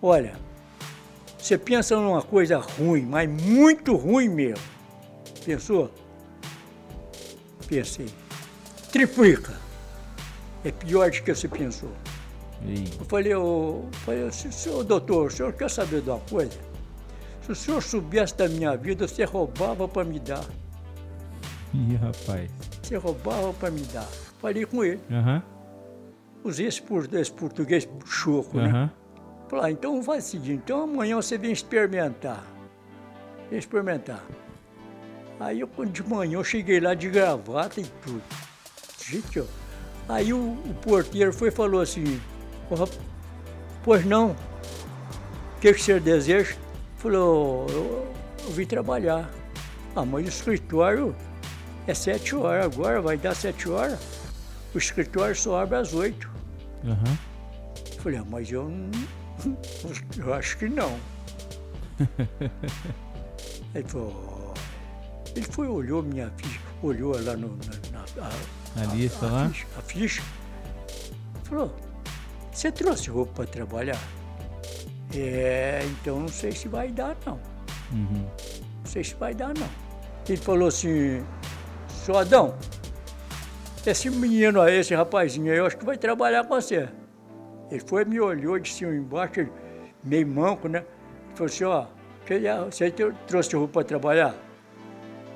Olha, 0.00 0.36
você 1.36 1.58
pensa 1.58 1.96
numa 1.96 2.22
coisa 2.22 2.58
ruim, 2.58 3.02
mas 3.02 3.28
muito 3.28 3.96
ruim 3.96 4.28
mesmo. 4.28 4.64
Pensou? 5.44 5.90
Pensei. 7.66 8.06
Triplica. 8.92 9.58
É 10.64 10.70
pior 10.70 11.10
do 11.10 11.22
que 11.22 11.34
você 11.34 11.48
pensou. 11.48 11.90
Eu 12.62 13.04
falei, 13.06 13.32
eu 13.32 13.88
falei, 14.04 14.30
senhor 14.30 14.84
doutor, 14.84 15.26
o 15.26 15.30
senhor 15.30 15.52
quer 15.52 15.70
saber 15.70 16.02
de 16.02 16.10
uma 16.10 16.20
coisa? 16.20 16.58
Se 17.42 17.52
o 17.52 17.54
senhor 17.54 17.82
soubesse 17.82 18.36
da 18.36 18.48
minha 18.48 18.76
vida, 18.76 19.08
você 19.08 19.24
roubava 19.24 19.88
para 19.88 20.04
me 20.04 20.20
dar. 20.20 20.44
Ih, 21.72 21.96
rapaz. 21.96 22.50
Você 22.82 22.96
roubava 22.96 23.52
para 23.54 23.70
me 23.70 23.80
dar. 23.82 24.06
Falei 24.38 24.66
com 24.66 24.84
ele. 24.84 25.00
Uhum. 25.10 25.42
Usei 26.44 26.66
esse, 26.66 26.82
esse 27.12 27.32
português 27.32 27.88
choco, 28.04 28.58
uhum. 28.58 28.70
né? 28.70 28.90
Falei, 29.48 29.64
ah, 29.66 29.70
então 29.72 30.02
faz 30.02 30.26
o 30.26 30.28
seguinte, 30.28 30.62
então 30.64 30.82
amanhã 30.84 31.16
você 31.16 31.36
vem 31.36 31.50
experimentar. 31.50 32.44
Vem 33.48 33.58
experimentar. 33.58 34.24
Aí 35.40 35.60
eu, 35.60 35.68
de 35.86 36.02
manhã, 36.06 36.34
eu 36.34 36.44
cheguei 36.44 36.78
lá 36.78 36.94
de 36.94 37.08
gravata 37.08 37.80
e 37.80 37.84
tudo. 37.84 38.22
Gente, 39.02 39.40
ó. 39.40 39.44
Aí 40.08 40.32
o, 40.32 40.52
o 40.52 40.74
porteiro 40.82 41.32
foi 41.32 41.48
e 41.48 41.50
falou 41.50 41.80
assim, 41.80 42.20
pois 43.82 44.04
não, 44.04 44.30
o 44.30 45.60
que, 45.60 45.72
que 45.72 45.82
você 45.82 46.00
deseja? 46.00 46.54
Falou, 46.96 47.66
eu, 47.68 48.14
eu 48.44 48.50
vim 48.52 48.66
trabalhar. 48.66 49.30
Ah, 49.94 50.04
mas 50.04 50.24
o 50.24 50.28
escritório 50.28 51.14
é 51.86 51.94
sete 51.94 52.34
horas 52.34 52.66
agora, 52.66 53.00
vai 53.00 53.16
dar 53.16 53.34
sete 53.34 53.68
horas. 53.68 53.98
O 54.74 54.78
escritório 54.78 55.34
só 55.34 55.60
abre 55.60 55.76
às 55.76 55.92
oito. 55.92 56.30
Uhum. 56.84 57.18
Falei, 57.98 58.18
ah, 58.18 58.24
mas 58.28 58.50
eu 58.50 58.68
não, 58.68 59.56
eu 60.16 60.34
acho 60.34 60.56
que 60.58 60.68
não. 60.68 60.98
Ele 63.74 63.86
falou, 63.86 64.54
ele 65.36 65.46
foi, 65.46 65.68
olhou 65.68 66.02
minha 66.02 66.28
ficha, 66.36 66.58
olhou 66.82 67.12
lá 67.22 67.36
no, 67.36 67.56
na, 67.92 68.00
na, 68.00 68.26
a, 68.26 68.82
a, 68.82 68.94
lista 68.94 69.26
a, 69.26 69.30
lá? 69.30 69.48
Ficha, 69.48 69.66
a 69.78 69.82
ficha. 69.82 70.22
Falou, 71.44 71.76
você 72.60 72.70
trouxe 72.70 73.08
roupa 73.08 73.32
para 73.36 73.46
trabalhar? 73.46 73.98
É, 75.16 75.80
então 75.82 76.20
não 76.20 76.28
sei 76.28 76.52
se 76.52 76.68
vai 76.68 76.88
dar 76.88 77.16
não. 77.24 77.40
Uhum. 77.90 78.26
Não 78.78 78.84
sei 78.84 79.02
se 79.02 79.14
vai 79.14 79.34
dar 79.34 79.54
não. 79.54 79.68
Ele 80.28 80.36
falou 80.36 80.68
assim, 80.68 81.24
seu 81.88 82.18
Adão, 82.18 82.54
esse 83.86 84.10
menino 84.10 84.60
aí, 84.60 84.76
esse 84.76 84.94
rapazinho 84.94 85.50
aí, 85.50 85.56
eu 85.56 85.64
acho 85.64 85.78
que 85.78 85.86
vai 85.86 85.96
trabalhar 85.96 86.44
com 86.44 86.54
você. 86.54 86.86
Ele 87.70 87.80
foi, 87.80 88.04
me 88.04 88.20
olhou 88.20 88.58
de 88.58 88.70
cima 88.70 88.94
embaixo, 88.94 89.48
meio 90.04 90.26
manco, 90.26 90.68
né? 90.68 90.80
Ele 90.80 91.36
falou 91.36 91.50
assim, 91.50 91.64
ó, 91.64 91.86
você 92.70 92.90
trouxe 93.26 93.56
roupa 93.56 93.72
para 93.72 93.84
trabalhar? 93.84 94.34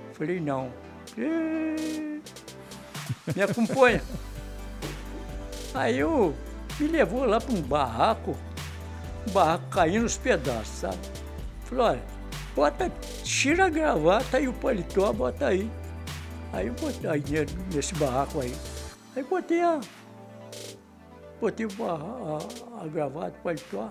Eu 0.08 0.14
falei, 0.14 0.40
não. 0.40 0.70
Me 3.34 3.42
acompanha. 3.42 4.02
Aí 5.72 5.98
eu 5.98 6.34
me 6.78 6.88
levou 6.88 7.24
lá 7.24 7.40
para 7.40 7.54
um 7.54 7.62
barraco, 7.62 8.36
um 9.28 9.32
barraco 9.32 9.66
caindo 9.68 10.02
nos 10.02 10.16
pedaços, 10.16 10.80
sabe? 10.80 10.98
Falou, 11.64 11.86
olha, 11.86 12.02
bota, 12.54 12.92
tira 13.22 13.66
a 13.66 13.70
gravata 13.70 14.40
e 14.40 14.48
o 14.48 14.52
paletó, 14.52 15.12
bota 15.12 15.48
aí. 15.48 15.70
Aí 16.52 16.68
eu 16.68 16.74
botei 16.74 17.10
aí 17.10 17.22
nesse 17.72 17.94
barraco 17.94 18.40
aí. 18.40 18.54
Aí 19.16 19.22
botei 19.22 19.60
a. 19.60 19.80
Botei 21.40 21.66
a, 21.66 22.80
a, 22.80 22.84
a 22.84 22.86
gravata, 22.86 23.36
o 23.38 23.42
paletó. 23.42 23.90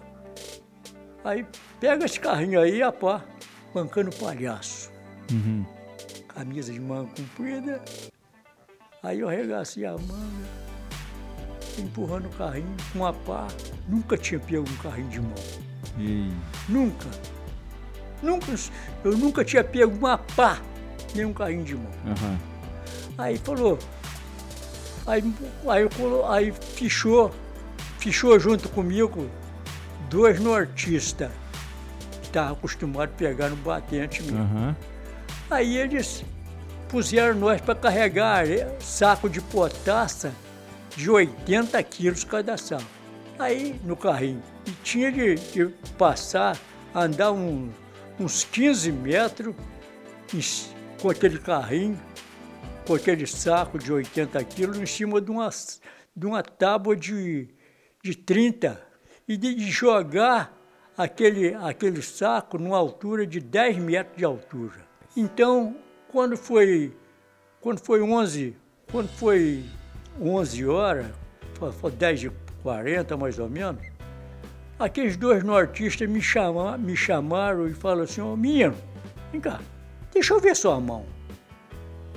Aí 1.23 1.45
pega 1.79 2.05
esse 2.05 2.19
carrinho 2.19 2.59
aí, 2.59 2.81
a 2.81 2.91
pá, 2.91 3.23
bancando 3.73 4.11
palhaço. 4.17 4.91
Uhum. 5.31 5.65
Camisa 6.27 6.71
de 6.71 6.79
manga 6.79 7.09
comprida. 7.15 7.81
Aí 9.01 9.19
eu 9.19 9.29
arregacei 9.29 9.85
a 9.85 9.91
manga, 9.91 10.47
empurrando 11.81 12.25
o 12.25 12.29
carrinho 12.29 12.75
com 12.91 13.05
a 13.05 13.13
pá. 13.13 13.47
Nunca 13.87 14.17
tinha 14.17 14.39
pego 14.39 14.65
um 14.69 14.75
carrinho 14.77 15.09
de 15.09 15.21
mão. 15.21 15.33
E... 15.97 16.31
Nunca. 16.69 17.07
Nunca. 18.21 18.53
Eu 19.03 19.17
nunca 19.17 19.43
tinha 19.43 19.63
pego 19.63 19.95
uma 19.95 20.17
pá, 20.17 20.59
nem 21.15 21.25
um 21.25 21.33
carrinho 21.33 21.63
de 21.63 21.75
mão. 21.75 21.91
Uhum. 22.05 22.37
Aí 23.17 23.37
falou. 23.37 23.77
Aí, 25.05 25.23
aí, 25.67 25.89
aí 26.29 26.53
fichou, 26.75 27.31
fichou 27.99 28.39
junto 28.39 28.69
comigo 28.69 29.29
dois 30.09 30.39
nortistas 30.39 31.29
que 32.21 32.27
estavam 32.27 32.53
acostumados 32.53 33.13
a 33.13 33.17
pegar 33.17 33.49
no 33.49 33.57
batente 33.57 34.23
mesmo. 34.23 34.39
Uhum. 34.39 34.75
Aí 35.51 35.77
eles 35.77 36.23
puseram 36.87 37.35
nós 37.35 37.59
para 37.59 37.75
carregar 37.75 38.45
saco 38.79 39.29
de 39.29 39.41
potassa 39.41 40.31
de 40.95 41.09
80 41.09 41.81
quilos 41.83 42.23
cada 42.23 42.57
saco. 42.57 42.85
Aí 43.39 43.79
no 43.83 43.95
carrinho. 43.95 44.41
E 44.65 44.71
tinha 44.83 45.11
de, 45.11 45.35
de 45.35 45.67
passar, 45.97 46.57
andar 46.93 47.31
um, 47.31 47.69
uns 48.19 48.43
15 48.43 48.91
metros 48.91 49.55
com 51.01 51.09
aquele 51.09 51.37
carrinho, 51.37 51.99
com 52.87 52.95
aquele 52.95 53.27
saco 53.27 53.77
de 53.77 53.91
80 53.91 54.43
quilos 54.45 54.77
em 54.77 54.85
cima 54.85 55.19
de 55.19 55.31
uma, 55.31 55.49
de 56.15 56.25
uma 56.25 56.41
tábua 56.41 56.95
de, 56.95 57.49
de 58.03 58.15
30 58.15 58.81
e 59.27 59.37
de 59.37 59.59
jogar 59.69 60.57
aquele, 60.97 61.53
aquele 61.55 62.01
saco 62.01 62.57
numa 62.57 62.77
altura 62.77 63.25
de 63.25 63.39
10 63.39 63.77
metros 63.77 64.17
de 64.17 64.25
altura. 64.25 64.87
Então, 65.15 65.75
quando 66.11 66.37
foi, 66.37 66.95
quando 67.61 67.79
foi 67.79 68.01
11, 68.01 68.55
quando 68.91 69.09
foi 69.09 69.63
11 70.21 70.65
horas, 70.67 71.07
foi 71.79 71.91
10 71.91 72.23
e 72.23 72.31
40 72.61 73.17
mais 73.17 73.39
ou 73.39 73.49
menos, 73.49 73.81
aqueles 74.79 75.17
dois 75.17 75.43
nortistas 75.43 76.09
me, 76.09 76.21
chama, 76.21 76.77
me 76.77 76.95
chamaram 76.95 77.67
e 77.67 77.73
falaram 77.73 78.03
assim, 78.03 78.21
ô 78.21 78.33
oh, 78.33 78.37
menino, 78.37 78.75
vem 79.31 79.41
cá, 79.41 79.59
deixa 80.11 80.33
eu 80.33 80.39
ver 80.39 80.55
sua 80.55 80.79
mão. 80.79 81.05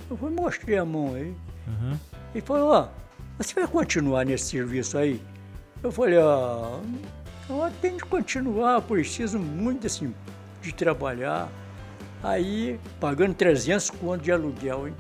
Eu 0.09 0.17
fui, 0.17 0.31
mostrei 0.31 0.79
a 0.79 0.85
mão 0.85 1.15
aí. 1.15 1.35
Uhum. 1.67 1.99
Ele 2.35 2.45
falou, 2.45 2.71
ó, 2.71 2.83
oh, 2.83 3.43
você 3.43 3.55
vai 3.55 3.67
continuar 3.67 4.25
nesse 4.25 4.47
serviço 4.47 4.97
aí? 4.99 5.21
Eu 5.83 5.91
falei, 5.91 6.19
ó, 6.19 6.81
oh, 7.49 7.67
eu 7.67 7.73
tenho 7.81 7.97
que 7.97 8.07
continuar, 8.07 8.81
preciso 8.83 9.39
muito 9.39 9.87
assim, 9.87 10.15
de 10.63 10.73
trabalhar. 10.73 11.49
Aí, 12.23 12.79
pagando 12.99 13.35
300 13.35 13.91
conto 13.91 14.23
de 14.23 14.33
aluguel, 14.33 14.89
hein? 14.89 14.95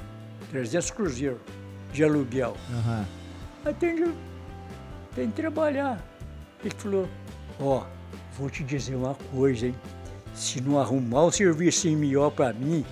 300 0.50 0.90
cruzeiros 0.90 1.38
de 1.96 2.04
aluguel. 2.04 2.54
Uhum. 2.70 3.04
Aí 3.64 3.74
tem 3.74 4.14
tem 5.14 5.28
de 5.28 5.32
trabalhar. 5.32 5.98
Ele 6.62 6.74
falou, 6.76 7.08
ó, 7.58 7.78
oh, 7.78 7.86
vou 8.38 8.50
te 8.50 8.62
dizer 8.62 8.94
uma 8.94 9.14
coisa, 9.32 9.66
hein? 9.66 9.74
Se 10.34 10.60
não 10.60 10.78
arrumar 10.78 11.24
um 11.24 11.30
serviço 11.30 11.88
melhor 11.88 12.30
para 12.30 12.52
mim, 12.52 12.84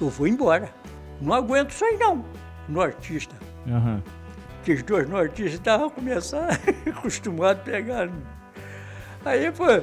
eu 0.00 0.08
vou 0.08 0.28
embora. 0.28 0.72
Não 1.20 1.34
aguento 1.34 1.70
isso 1.70 1.84
aí 1.84 1.96
não, 1.96 2.24
nortista. 2.68 3.34
Uhum. 3.66 4.00
Que 4.62 4.74
os 4.74 4.82
dois 4.84 5.08
nortistas 5.08 5.54
estavam 5.54 5.90
começando, 5.90 6.50
acostumados 6.86 7.62
a 7.62 7.64
pegar. 7.64 8.08
Aí 9.24 9.46
eu 9.46 9.52
falei, 9.52 9.82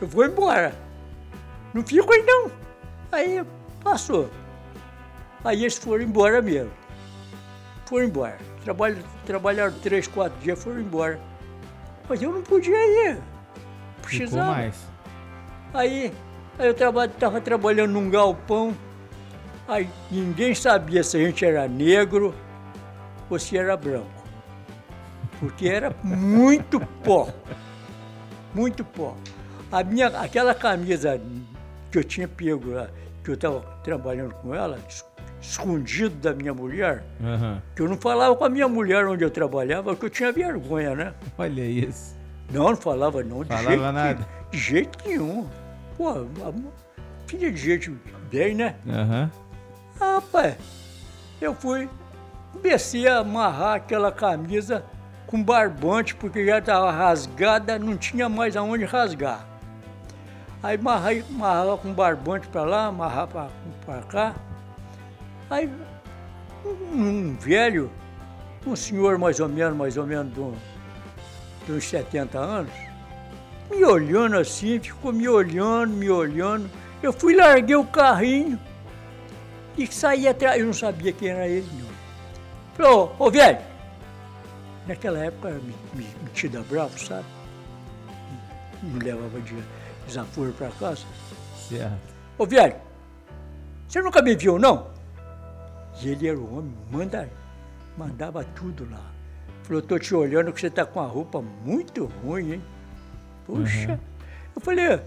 eu 0.00 0.08
vou 0.08 0.24
embora. 0.24 0.74
Não 1.72 1.86
fico 1.86 2.12
aí 2.12 2.22
não. 2.24 2.50
Aí 3.12 3.44
passou. 3.80 4.28
Aí 5.44 5.60
eles 5.60 5.78
foram 5.78 6.02
embora 6.02 6.42
mesmo. 6.42 6.81
Foram 7.92 8.06
embora. 8.06 8.38
Trabalho, 8.64 9.04
trabalharam 9.26 9.78
três, 9.80 10.06
quatro 10.06 10.40
dias, 10.40 10.64
foram 10.64 10.80
embora. 10.80 11.20
Mas 12.08 12.22
eu 12.22 12.32
não 12.32 12.42
podia 12.42 12.74
ir. 12.74 13.18
Precisava. 14.00 14.30
Ficou 14.30 14.62
mais. 14.62 14.76
Aí, 15.74 16.12
aí 16.58 16.66
eu 16.68 16.72
estava 16.72 17.38
trabalhando 17.42 17.92
num 17.92 18.08
galpão. 18.08 18.74
Aí 19.68 19.90
ninguém 20.10 20.54
sabia 20.54 21.04
se 21.04 21.18
a 21.18 21.20
gente 21.20 21.44
era 21.44 21.68
negro 21.68 22.34
ou 23.28 23.38
se 23.38 23.58
era 23.58 23.76
branco. 23.76 24.24
Porque 25.38 25.68
era 25.68 25.94
muito 26.02 26.80
pó. 27.04 27.28
Muito 28.54 28.86
pó. 28.86 29.14
A 29.70 29.84
minha, 29.84 30.06
aquela 30.06 30.54
camisa 30.54 31.20
que 31.90 31.98
eu 31.98 32.04
tinha 32.04 32.26
pego 32.26 32.70
lá, 32.70 32.88
que 33.22 33.28
eu 33.32 33.34
estava 33.34 33.60
trabalhando 33.84 34.32
com 34.36 34.54
ela, 34.54 34.78
escondido 35.42 36.14
da 36.16 36.32
minha 36.32 36.54
mulher, 36.54 37.02
Aham. 37.22 37.60
que 37.74 37.82
eu 37.82 37.88
não 37.88 37.96
falava 37.96 38.34
com 38.36 38.44
a 38.44 38.48
minha 38.48 38.68
mulher 38.68 39.04
onde 39.06 39.24
eu 39.24 39.30
trabalhava, 39.30 39.90
porque 39.90 40.06
eu 40.06 40.10
tinha 40.10 40.32
vergonha, 40.32 40.94
né? 40.94 41.12
Olha 41.36 41.62
isso. 41.66 42.16
Não, 42.50 42.70
não 42.70 42.76
falava 42.76 43.22
não, 43.22 43.42
de 43.42 43.48
Falava 43.48 43.68
jeito 43.68 43.82
nada? 43.82 44.14
nenhum. 44.14 44.24
De 44.50 44.58
jeito 44.58 44.98
nenhum. 45.08 45.48
Pô, 45.96 46.08
a- 46.10 46.52
filha 47.26 47.50
de 47.50 47.56
gente 47.58 47.90
bem, 48.30 48.54
né? 48.54 48.76
Aham. 48.88 49.30
Ah, 50.00 50.14
Rapaz, 50.14 50.56
eu 51.40 51.54
fui, 51.54 51.88
comecei 52.52 53.08
a 53.08 53.18
amarrar 53.18 53.74
aquela 53.76 54.12
camisa 54.12 54.84
com 55.26 55.42
barbante, 55.42 56.14
porque 56.14 56.44
já 56.46 56.58
estava 56.58 56.90
rasgada, 56.90 57.78
não 57.78 57.96
tinha 57.96 58.28
mais 58.28 58.56
aonde 58.56 58.84
rasgar. 58.84 59.46
Aí 60.62 60.78
amarrava 60.78 61.76
com 61.78 61.92
barbante 61.92 62.46
para 62.48 62.62
lá, 62.62 62.86
amarrava 62.86 63.50
para 63.84 64.02
cá. 64.02 64.34
Aí 65.52 65.68
um, 66.64 66.70
um 66.98 67.36
velho, 67.36 67.90
um 68.66 68.74
senhor 68.74 69.18
mais 69.18 69.38
ou 69.38 69.50
menos, 69.50 69.76
mais 69.76 69.98
ou 69.98 70.06
menos 70.06 70.32
de, 70.32 70.40
um- 70.40 70.54
de 71.66 71.72
uns 71.72 71.84
70 71.84 72.38
anos, 72.38 72.72
me 73.70 73.84
olhando 73.84 74.38
assim, 74.38 74.80
ficou 74.80 75.12
me 75.12 75.28
olhando, 75.28 75.92
me 75.92 76.08
olhando. 76.08 76.70
Eu 77.02 77.12
fui, 77.12 77.34
larguei 77.36 77.76
o 77.76 77.84
carrinho, 77.84 78.58
e 79.76 79.86
saí 79.86 80.26
atrás, 80.26 80.58
eu 80.58 80.64
não 80.66 80.72
sabia 80.72 81.12
quem 81.12 81.28
era 81.28 81.46
ele, 81.46 81.68
não. 81.78 81.92
Falou, 82.74 83.14
ô 83.18 83.30
velho, 83.30 83.58
naquela 84.86 85.18
época 85.18 85.50
me- 85.50 85.74
me- 85.92 86.14
metida 86.24 86.62
bravo, 86.62 86.98
sabe? 86.98 87.26
Me 88.82 88.98
levava 89.00 89.38
de 89.42 89.54
desaforo 90.06 90.50
para 90.52 90.70
casa. 90.70 91.04
Certo. 91.68 91.92
Ô 92.38 92.46
velho, 92.46 92.76
você 93.86 94.00
nunca 94.00 94.22
me 94.22 94.34
viu, 94.34 94.58
não? 94.58 94.91
E 96.00 96.08
ele 96.08 96.28
era 96.28 96.38
o 96.38 96.58
homem, 96.58 96.74
manda, 96.90 97.28
mandava 97.96 98.44
tudo 98.44 98.88
lá. 98.90 99.10
Falou, 99.62 99.82
tô 99.82 99.98
te 99.98 100.14
olhando 100.14 100.52
que 100.52 100.60
você 100.60 100.70
tá 100.70 100.84
com 100.84 101.00
a 101.00 101.06
roupa 101.06 101.42
muito 101.64 102.06
ruim, 102.06 102.54
hein? 102.54 102.62
Puxa. 103.46 104.00
Eu 104.54 104.60
falei, 104.60 105.00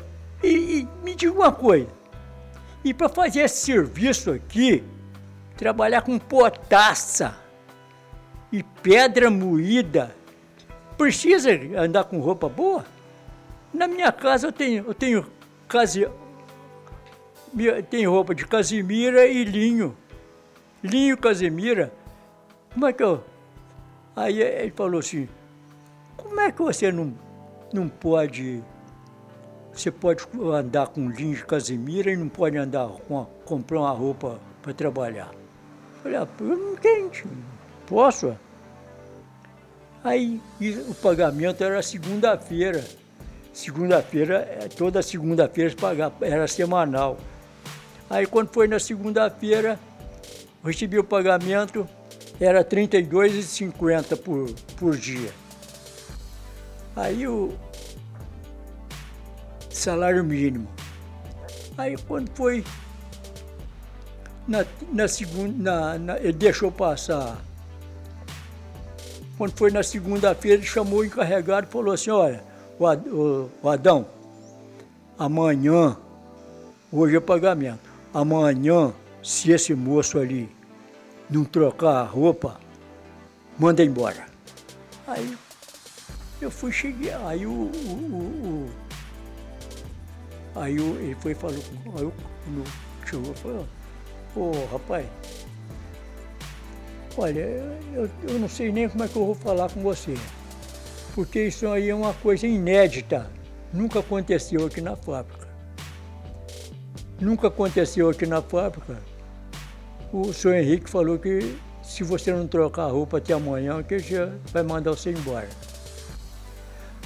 e, 0.44 0.80
e 0.80 0.88
me 1.04 1.16
diga 1.16 1.34
uma 1.34 1.52
coisa. 1.52 1.88
E 2.84 2.94
para 2.94 3.10
fazer 3.10 3.42
esse 3.42 3.66
serviço 3.66 4.32
aqui, 4.32 4.84
trabalhar 5.58 6.02
com 6.02 6.18
potaça 6.20 7.36
e 8.52 8.64
pedra 8.64 9.30
moída, 9.30 10.16
precisa 10.98 11.50
andar 11.78 12.06
com 12.06 12.20
roupa 12.20 12.48
boa? 12.48 12.86
Na 13.74 13.88
minha 13.88 14.12
casa 14.12 14.48
eu 14.48 14.52
tenho, 14.52 14.86
eu 14.88 14.94
tenho 14.94 15.26
case, 15.68 16.08
tem 17.90 18.06
roupa 18.06 18.34
de 18.34 18.46
casimira 18.46 19.26
e 19.26 19.44
linho. 19.44 19.98
Linho 20.86 21.18
casimira. 21.18 21.92
Como 22.72 22.86
é 22.86 22.94
que 22.94 23.02
eu. 23.02 23.24
Aí 24.16 24.40
ele 24.40 24.72
falou 24.72 25.00
assim: 25.00 25.28
como 26.16 26.40
é 26.40 26.52
que 26.52 26.62
você 26.62 26.92
não, 26.92 27.14
não 27.74 27.90
pode. 27.90 28.64
Você 29.74 29.90
pode 29.90 30.24
andar 30.54 30.88
com 30.88 31.10
linho 31.10 31.44
casimira 31.46 32.12
e 32.12 32.16
não 32.16 32.30
pode 32.30 32.58
andar 32.58 32.88
com 32.88 33.26
comprar 33.46 33.80
uma 33.80 33.92
roupa 33.92 34.40
para 34.62 34.74
trabalhar? 34.74 35.32
Eu 35.34 36.02
falei, 36.04 36.18
ah, 36.20 36.28
eu 36.40 36.58
não 36.58 37.10
tio. 37.10 37.30
posso? 37.88 38.38
Aí 40.04 40.40
o 40.88 40.94
pagamento 40.94 41.64
era 41.64 41.82
segunda-feira. 41.82 42.86
Segunda-feira, 43.52 44.48
eh, 44.62 44.68
toda 44.68 45.02
segunda-feira 45.02 45.74
era 46.22 46.48
semanal. 46.48 47.18
Aí 48.08 48.28
quando 48.28 48.50
foi 48.50 48.68
na 48.68 48.80
segunda-feira, 48.80 49.80
recebi 50.66 50.98
o 51.00 51.04
pagamento, 51.04 51.88
era 52.40 52.60
R$ 52.60 52.66
32,50 52.66 54.18
por, 54.18 54.50
por 54.78 54.98
dia. 54.98 55.32
Aí 56.96 57.28
o 57.28 57.54
salário 59.70 60.24
mínimo. 60.24 60.68
Aí 61.78 61.96
quando 62.08 62.30
foi 62.34 62.64
na, 64.48 64.66
na 64.92 65.08
segunda, 65.08 65.64
na- 65.64 65.98
na- 65.98 66.20
ele 66.20 66.34
deixou 66.34 66.72
passar. 66.72 67.38
Quando 69.38 69.52
foi 69.58 69.70
na 69.70 69.84
segunda-feira, 69.84 70.58
ele 70.60 70.66
chamou 70.66 71.00
o 71.00 71.06
encarregado 71.06 71.68
e 71.68 71.72
falou 71.72 71.94
assim, 71.94 72.10
olha, 72.10 72.42
o, 72.80 72.86
o- 72.88 73.52
o 73.62 73.70
Adão, 73.70 74.06
amanhã, 75.20 75.98
hoje 76.90 77.18
é 77.18 77.20
pagamento, 77.20 77.90
amanhã, 78.14 78.94
se 79.22 79.52
esse 79.52 79.74
moço 79.76 80.18
ali 80.18 80.55
não 81.30 81.44
trocar 81.44 81.98
a 82.02 82.04
roupa, 82.04 82.60
manda 83.58 83.84
embora. 83.84 84.26
Aí 85.08 85.38
eu 86.42 86.52
fui, 86.52 86.72
cheguei, 86.72 87.12
aí 87.14 87.46
o, 87.46 87.52
o- 87.52 87.66
o- 88.12 88.70
o- 90.56 90.60
aí 90.60 90.80
o- 90.80 90.96
ele 91.00 91.16
foi 91.16 91.32
e 91.32 91.36
falou, 91.36 91.58
aí 91.98 92.04
o, 92.06 92.14
quando 92.44 92.64
chegou, 93.06 93.34
falou, 93.36 93.68
ô 94.36 94.52
rapaz, 94.72 95.06
olha, 97.18 97.40
eu, 97.94 98.10
eu 98.28 98.40
não 98.40 98.50
sei 98.50 98.72
nem 98.72 98.90
como 98.90 99.04
é 99.04 99.08
que 99.08 99.16
eu 99.16 99.26
vou 99.26 99.36
falar 99.36 99.70
com 99.72 99.82
você, 99.82 100.16
porque 101.14 101.46
isso 101.48 101.68
aí 101.68 101.90
é 101.90 101.96
uma 101.96 102.14
coisa 102.16 102.46
inédita, 102.46 103.30
nunca 103.74 104.00
aconteceu 104.00 104.66
aqui 104.66 104.82
na 104.82 104.96
fábrica. 104.96 105.46
Nunca 107.20 107.48
aconteceu 107.48 108.10
aqui 108.10 108.26
na 108.26 108.42
fábrica. 108.42 108.98
O 110.18 110.32
senhor 110.32 110.56
Henrique 110.56 110.90
falou 110.90 111.20
que 111.20 111.58
se 111.84 112.02
você 112.02 112.32
não 112.32 112.48
trocar 112.48 112.84
a 112.84 112.88
roupa 112.88 113.18
até 113.18 113.34
amanhã, 113.34 113.84
que 113.84 114.00
já 114.00 114.32
vai 114.46 114.64
mandar 114.64 114.92
você 114.92 115.12
embora. 115.12 115.50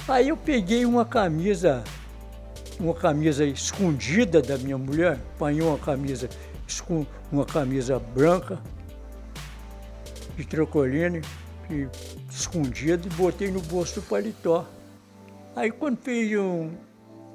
Aí 0.06 0.28
eu 0.28 0.36
peguei 0.36 0.86
uma 0.86 1.04
camisa, 1.04 1.82
uma 2.78 2.94
camisa 2.94 3.44
escondida 3.44 4.40
da 4.40 4.56
minha 4.56 4.78
mulher, 4.78 5.18
apanhei 5.34 5.60
uma 5.60 5.76
camisa, 5.76 6.28
uma 7.32 7.44
camisa 7.44 7.98
branca, 7.98 8.60
de 10.36 10.46
trocoline, 10.46 11.20
escondida, 12.30 13.08
e 13.08 13.10
botei 13.14 13.50
no 13.50 13.60
bolso 13.60 14.00
do 14.00 14.06
paletó. 14.06 14.64
Aí 15.56 15.72
quando 15.72 15.96
fez 15.96 16.38
um. 16.38 16.70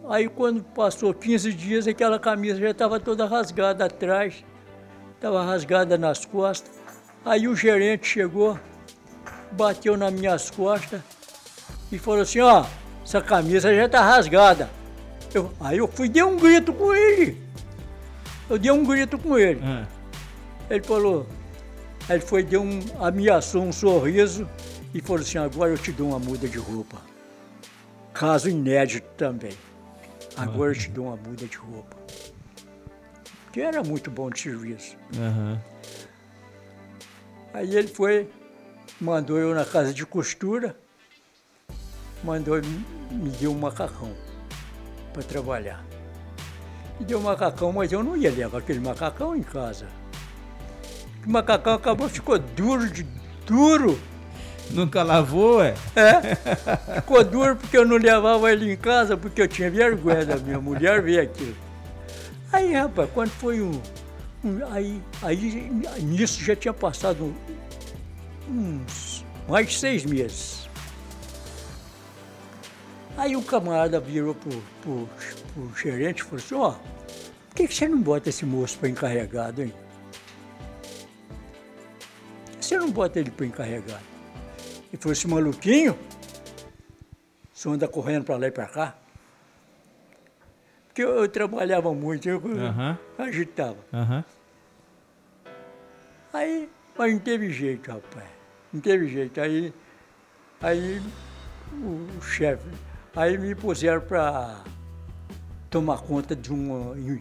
Aí 0.08 0.30
quando 0.30 0.64
passou 0.64 1.14
15 1.14 1.52
dias, 1.52 1.86
aquela 1.86 2.18
camisa 2.18 2.62
já 2.62 2.70
estava 2.70 2.98
toda 2.98 3.26
rasgada 3.26 3.84
atrás, 3.84 4.42
estava 5.15 5.43
rasgada 5.43 5.97
nas 5.97 6.25
costas. 6.25 6.71
Aí 7.25 7.47
o 7.47 7.56
gerente 7.56 8.08
chegou, 8.08 8.60
bateu 9.51 9.97
nas 9.97 10.13
minhas 10.13 10.49
costas 10.51 11.01
e 11.91 11.97
falou 11.97 12.21
assim, 12.21 12.39
ó, 12.39 12.65
essa 13.04 13.21
camisa 13.21 13.73
já 13.75 13.86
está 13.86 14.01
rasgada. 14.01 14.69
Eu- 15.34 15.51
aí 15.60 15.78
eu 15.80 15.88
fui 15.88 16.06
e 16.06 16.10
dei 16.10 16.23
um 16.23 16.38
grito 16.38 16.71
com 16.73 16.93
ele. 16.93 17.41
Eu 18.49 18.58
dei 18.60 18.71
um 18.71 18.84
grito 18.86 19.17
com 19.17 19.38
ele. 19.38 19.60
Ah, 19.63 19.86
Ele 20.69 20.84
falou, 20.84 21.28
aí 22.08 22.15
ele 22.17 22.25
foi, 22.25 22.43
deu 22.43 22.62
um, 22.62 22.80
ameaçou 22.99 23.63
um 23.63 23.71
sorriso 23.71 24.47
e 24.93 25.01
falou 25.01 25.21
assim, 25.21 25.38
agora 25.38 25.71
eu 25.71 25.78
te 25.78 25.91
dou 25.91 26.10
uma 26.10 26.19
muda 26.19 26.47
de 26.47 26.58
roupa. 26.58 26.97
Caso 28.13 28.49
inédito 28.49 29.08
também. 29.17 29.54
Agora 30.38 30.71
eu 30.71 30.75
te 30.75 30.89
dou 30.89 31.08
uma 31.08 31.15
muda 31.17 31.45
de 31.45 31.58
roupa. 31.58 31.95
Que 33.56 33.62
era 33.62 33.82
muito 33.82 34.12
bom 34.12 34.30
de 34.30 34.38
serviço. 34.38 34.98
Aham. 35.18 35.58
Aí 37.54 37.74
ele 37.74 37.88
foi, 37.88 38.30
mandou 39.00 39.38
eu 39.38 39.56
na 39.56 39.63
casa 39.63 39.94
de 39.94 40.06
costura, 40.06 40.76
mandou, 42.22 42.58
me 43.10 43.30
deu 43.39 43.54
um 43.54 43.58
macacão 43.58 44.12
para 45.13 45.24
trabalhar. 45.24 45.86
Me 47.00 47.06
deu 47.06 47.18
um 47.18 47.22
macacão, 47.22 47.72
mas 47.72 47.94
eu 47.94 48.04
não 48.04 48.18
ia 48.18 48.30
levar 48.30 48.58
aquele 48.58 48.82
macacão 48.82 49.34
em 49.34 49.44
casa. 49.44 49.88
O 51.26 51.30
macacão 51.30 51.76
acabou, 51.76 52.10
ficou 52.10 52.38
duro 52.38 52.89
de 52.89 53.08
duro. 53.46 53.98
Nunca 54.70 55.02
lavou, 55.02 55.63
é? 55.63 55.76
É. 55.96 56.36
Ficou 57.00 57.24
duro 57.24 57.56
porque 57.56 57.78
eu 57.78 57.86
não 57.86 57.96
levava 57.96 58.52
ele 58.52 58.74
em 58.74 58.76
casa, 58.76 59.15
porque 59.15 59.41
eu 59.41 59.48
tinha 59.48 59.72
vergonha 59.72 60.26
da 60.26 60.36
minha 60.36 60.60
mulher 60.60 61.02
ver 61.02 61.22
aquilo. 61.22 61.64
Aí, 62.56 62.72
rapaz, 62.72 63.10
quando 63.13 63.32
foi 63.32 63.62
um. 63.62 63.82
um 64.41 64.65
aí, 64.72 65.04
aí, 65.22 65.70
nisso 66.02 66.41
já 66.41 66.56
tinha 66.56 66.74
passado 66.74 67.36
uns 68.50 69.26
mais 69.46 69.68
de 69.68 69.78
seis 69.78 70.06
meses. 70.06 70.70
Aí 73.18 73.36
o 73.36 73.44
camarada 73.44 74.00
virou 74.00 74.34
pro, 74.34 74.63
pro, 74.82 75.10
pro 75.54 75.78
gerente 75.78 76.20
e 76.20 76.24
falou 76.24 76.38
assim, 76.38 76.56
ó, 76.56 76.72
por 77.50 77.56
que, 77.56 77.68
que 77.68 77.76
você 77.76 77.89
não 77.89 78.02
bota 78.02 78.30
esse 78.30 78.46
moço 78.46 78.78
para 78.80 78.88
encarregado, 78.88 79.62
hein? 79.62 79.74
Você 82.62 82.78
não 82.78 82.89
bota 82.89 83.20
ele 83.20 83.32
para 83.32 83.46
encarregado. 83.46 84.04
E 84.94 84.98
falou, 84.98 85.12
esse 85.12 85.28
maluquinho, 85.28 86.00
você 87.54 87.68
anda 87.68 87.86
correndo 87.86 88.24
para 88.24 88.38
lá 88.38 88.48
e 88.48 88.52
para 88.52 88.65
cá. 88.65 89.05
Porque 90.96 91.04
eu, 91.04 91.10
eu, 91.18 91.28
trabalhava 91.28 91.94
muito, 91.94 92.30
eu 92.30 92.42
agitava. 93.18 93.76
Aí, 96.34 96.70
mas 96.98 97.12
não 97.12 97.20
teve 97.20 97.50
jeito, 97.52 97.92
rapaz. 97.92 98.30
Não 98.72 98.80
teve 98.80 99.10
jeito. 99.10 99.42
Aí, 99.42 99.74
aí 100.62 101.02
o, 101.74 102.18
o 102.18 102.22
chefe, 102.22 102.70
aí 103.14 103.38
me 103.38 103.54
puseram 103.54 104.00
para 104.00 104.64
tomar 105.70 105.98
conta 105.98 106.34
de 106.34 106.54
um, 106.54 107.20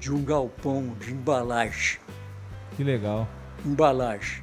de 0.00 0.12
um 0.12 0.24
galpão 0.24 0.92
de 0.98 1.12
embalagem. 1.12 2.00
Que 2.76 2.82
legal. 2.82 3.28
Embalagem. 3.64 4.42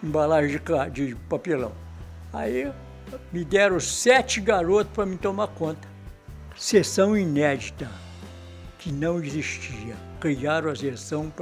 Embalagem 0.00 0.60
de, 0.92 1.06
de 1.08 1.14
papelão. 1.28 1.72
Aí 2.32 2.72
me 3.32 3.44
deram 3.44 3.80
sete 3.80 4.40
garotos 4.40 4.92
para 4.92 5.04
me 5.04 5.16
tomar 5.18 5.48
conta. 5.48 5.97
Sessão 6.58 7.16
inédita, 7.16 7.88
que 8.80 8.90
não 8.90 9.22
existia. 9.22 9.94
Criaram 10.18 10.72
a 10.72 10.74
sessão 10.74 11.32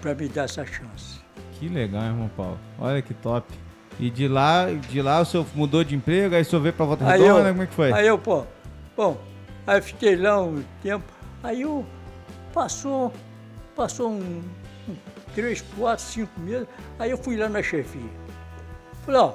para 0.00 0.14
me 0.14 0.28
dar 0.28 0.44
essa 0.44 0.64
chance. 0.64 1.18
Que 1.54 1.68
legal, 1.68 2.04
irmão 2.04 2.30
Paulo. 2.36 2.60
Olha 2.78 3.02
que 3.02 3.12
top. 3.12 3.52
E 3.98 4.08
de 4.08 4.28
lá, 4.28 4.66
de 4.70 5.02
lá 5.02 5.20
o 5.20 5.24
senhor 5.24 5.44
mudou 5.52 5.82
de 5.82 5.96
emprego, 5.96 6.36
aí 6.36 6.42
o 6.42 6.44
senhor 6.44 6.62
veio 6.62 6.72
pra 6.72 6.86
Volta 6.86 7.04
Aí 7.04 7.20
Redonda, 7.20 7.40
eu, 7.40 7.52
como 7.52 7.62
é 7.62 7.66
que 7.66 7.74
foi? 7.74 7.92
Aí 7.92 8.06
eu, 8.06 8.18
pô, 8.18 8.46
bom, 8.96 9.20
aí 9.66 9.82
fiquei 9.82 10.14
lá 10.14 10.40
um 10.40 10.62
tempo, 10.80 11.12
aí 11.42 11.62
eu 11.62 11.84
passou, 12.54 13.12
passou 13.74 14.12
um, 14.12 14.42
um 14.88 14.96
três, 15.34 15.60
quatro, 15.76 16.04
cinco 16.04 16.40
meses, 16.40 16.68
aí 17.00 17.10
eu 17.10 17.18
fui 17.18 17.36
lá 17.36 17.48
na 17.48 17.62
chefia. 17.62 18.00
Falei, 19.04 19.20
ó, 19.20 19.34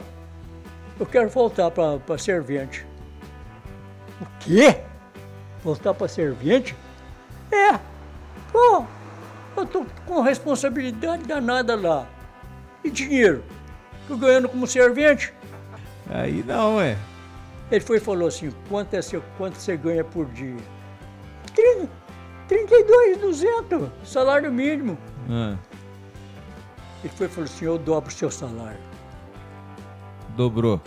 eu 1.00 1.06
quero 1.06 1.30
voltar 1.30 1.70
para 1.70 2.18
servente. 2.18 2.88
O 4.22 4.26
quê? 4.40 4.82
Voltar 5.64 5.94
para 5.94 6.08
servente? 6.08 6.76
É, 7.52 7.80
pô, 8.52 8.86
eu 9.58 9.66
tô 9.66 9.86
com 10.06 10.22
responsabilidade 10.22 11.24
danada 11.24 11.76
lá. 11.76 12.08
E 12.84 12.90
dinheiro? 12.90 13.44
Tô 14.08 14.16
ganhando 14.16 14.48
como 14.50 14.68
servente? 14.68 15.34
Aí 16.10 16.44
não, 16.44 16.80
é. 16.80 16.98
Ele 17.72 17.82
foi 17.84 17.98
e 17.98 18.00
falou 18.00 18.28
assim, 18.28 18.52
quanto, 18.70 18.94
é 18.94 19.02
seu, 19.02 19.24
quanto 19.38 19.56
você 19.56 19.76
ganha 19.76 20.04
por 20.04 20.26
dia? 20.28 20.56
30, 21.56 21.90
32,200, 22.48 23.90
salário 24.04 24.52
mínimo. 24.52 24.98
Ah, 25.30 25.56
Ele 27.04 27.12
foi 27.16 27.26
e 27.26 27.30
falou 27.30 27.46
assim, 27.46 27.66
eu 27.66 27.78
dobro 27.80 28.10
o 28.10 28.14
seu 28.14 28.30
salário. 28.30 28.80
dobrou. 30.38 30.80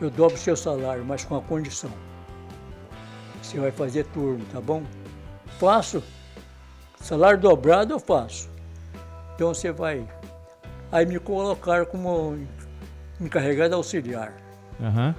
Eu 0.00 0.08
dobro 0.10 0.34
o 0.36 0.38
seu 0.38 0.56
salário, 0.56 1.04
mas 1.04 1.24
com 1.24 1.36
a 1.36 1.42
condição. 1.42 1.90
Você 3.48 3.58
vai 3.58 3.70
fazer 3.72 4.04
turno, 4.06 4.44
tá 4.52 4.60
bom? 4.60 4.82
Faço. 5.58 6.02
Salário 7.00 7.40
dobrado 7.40 7.94
eu 7.94 7.98
faço. 7.98 8.50
Então 9.34 9.54
você 9.54 9.72
vai. 9.72 10.06
Aí 10.92 11.06
me 11.06 11.18
colocaram 11.18 11.86
como 11.86 12.36
encarregado 13.18 13.74
auxiliar. 13.74 14.34
Aham. 14.78 15.14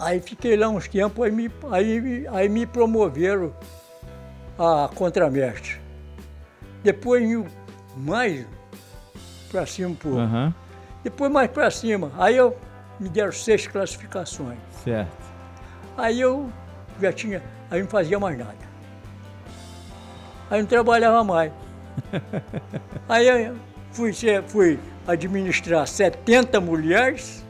Aí 0.00 0.20
fiquei 0.20 0.56
lá 0.56 0.68
uns 0.68 0.88
tempos, 0.88 1.24
aí 1.24 1.30
me, 1.30 1.48
aí, 1.70 2.26
aí 2.28 2.48
me 2.48 2.66
promoveram 2.66 3.54
a 4.58 4.88
contramestre. 4.92 5.80
Depois 6.82 7.28
eu- 7.30 7.46
mais 7.96 8.44
para 9.50 9.64
cima, 9.64 9.94
pô. 9.94 10.18
Aham. 10.18 10.52
depois 11.04 11.30
mais 11.30 11.48
para 11.52 11.70
cima. 11.70 12.10
Aí 12.18 12.36
eu 12.36 12.56
me 12.98 13.08
deram 13.08 13.30
seis 13.30 13.64
classificações. 13.68 14.58
Certo. 14.82 15.28
Aí 15.98 16.20
eu 16.20 16.50
já 17.00 17.12
tinha, 17.12 17.42
aí 17.68 17.82
não 17.82 17.88
fazia 17.88 18.20
mais 18.20 18.38
nada. 18.38 18.54
Aí 20.48 20.60
não 20.60 20.68
trabalhava 20.68 21.24
mais. 21.24 21.50
aí 23.08 23.26
eu 23.26 23.56
fui, 23.90 24.12
fui 24.46 24.78
administrar 25.08 25.88
70 25.88 26.60
mulheres 26.60 27.44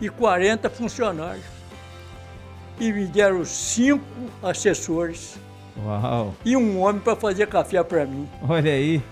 e 0.00 0.08
40 0.08 0.70
funcionários. 0.70 1.44
E 2.80 2.90
me 2.90 3.04
deram 3.04 3.44
cinco 3.44 4.02
assessores 4.42 5.38
Uau. 5.76 6.34
e 6.46 6.56
um 6.56 6.80
homem 6.80 7.02
para 7.02 7.14
fazer 7.14 7.48
café 7.48 7.84
para 7.84 8.06
mim. 8.06 8.26
Olha 8.48 8.72
aí. 8.72 9.02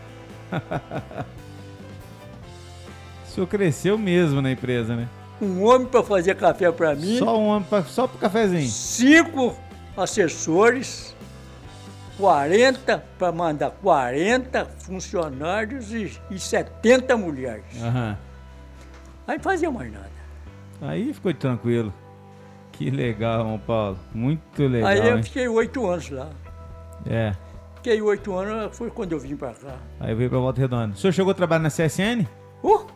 o 3.22 3.26
senhor 3.28 3.46
cresceu 3.46 3.98
mesmo 3.98 4.40
na 4.40 4.50
empresa, 4.50 4.96
né? 4.96 5.06
Um 5.40 5.64
homem 5.64 5.86
para 5.86 6.02
fazer 6.02 6.34
café 6.36 6.70
para 6.70 6.94
mim, 6.94 7.18
Só 7.18 7.38
um 7.38 7.46
homem, 7.46 7.66
pra, 7.68 7.82
só 7.84 8.06
pro 8.06 8.18
cafezinho. 8.18 8.68
cinco 8.68 9.56
assessores, 9.96 11.16
40 12.18 13.04
para 13.18 13.32
mandar 13.32 13.70
40 13.70 14.66
funcionários 14.78 15.92
e, 15.92 16.12
e 16.30 16.38
70 16.38 17.16
mulheres. 17.16 17.64
Aham. 17.82 18.18
Aí 19.26 19.36
não 19.36 19.42
fazia 19.44 19.70
mais 19.70 19.92
nada. 19.92 20.10
Aí 20.82 21.12
ficou 21.14 21.32
tranquilo. 21.32 21.92
Que 22.72 22.90
legal, 22.90 23.40
irmão 23.40 23.58
Paulo. 23.58 23.98
Muito 24.14 24.66
legal, 24.66 24.88
Aí 24.90 24.98
eu 25.06 25.16
hein? 25.16 25.22
fiquei 25.22 25.48
oito 25.48 25.86
anos 25.86 26.10
lá. 26.10 26.28
É. 27.06 27.32
Fiquei 27.76 28.00
oito 28.02 28.34
anos, 28.34 28.76
foi 28.76 28.90
quando 28.90 29.12
eu 29.12 29.18
vim 29.20 29.36
para 29.36 29.52
cá. 29.54 29.76
Aí 29.98 30.14
veio 30.14 30.28
pra 30.28 30.38
Volta 30.38 30.60
Redonda. 30.60 30.94
O 30.94 30.96
senhor 30.98 31.12
chegou 31.12 31.30
a 31.30 31.34
trabalhar 31.34 31.62
na 31.62 31.70
CSN? 31.70 32.26
Uh, 32.62 32.86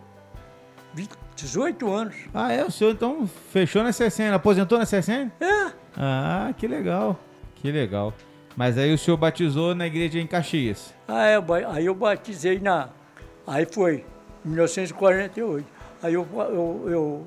20, 0.94 1.10
18 1.36 1.90
anos. 1.92 2.14
Ah, 2.32 2.52
é? 2.52 2.64
O 2.64 2.70
senhor 2.70 2.92
então 2.92 3.26
fechou 3.52 3.82
na 3.82 3.90
CSN, 3.90 4.32
aposentou 4.34 4.78
na 4.78 4.84
CSN? 4.86 5.30
É, 5.40 5.72
Ah, 5.96 6.52
que 6.56 6.66
legal. 6.66 7.18
Que 7.56 7.70
legal. 7.70 8.12
Mas 8.56 8.78
aí 8.78 8.92
o 8.92 8.98
senhor 8.98 9.16
batizou 9.16 9.74
na 9.74 9.86
igreja 9.86 10.18
em 10.20 10.26
Caxias. 10.26 10.94
eu, 11.34 11.42
ba- 11.42 11.72
aí 11.72 11.86
eu 11.86 11.94
batizei 11.94 12.58
na. 12.60 12.88
Aí 13.46 13.66
foi, 13.70 14.04
em 14.44 14.48
1948. 14.48 15.66
Aí 16.02 16.14
eu, 16.14 16.26
eu, 16.34 16.84
eu 16.88 17.26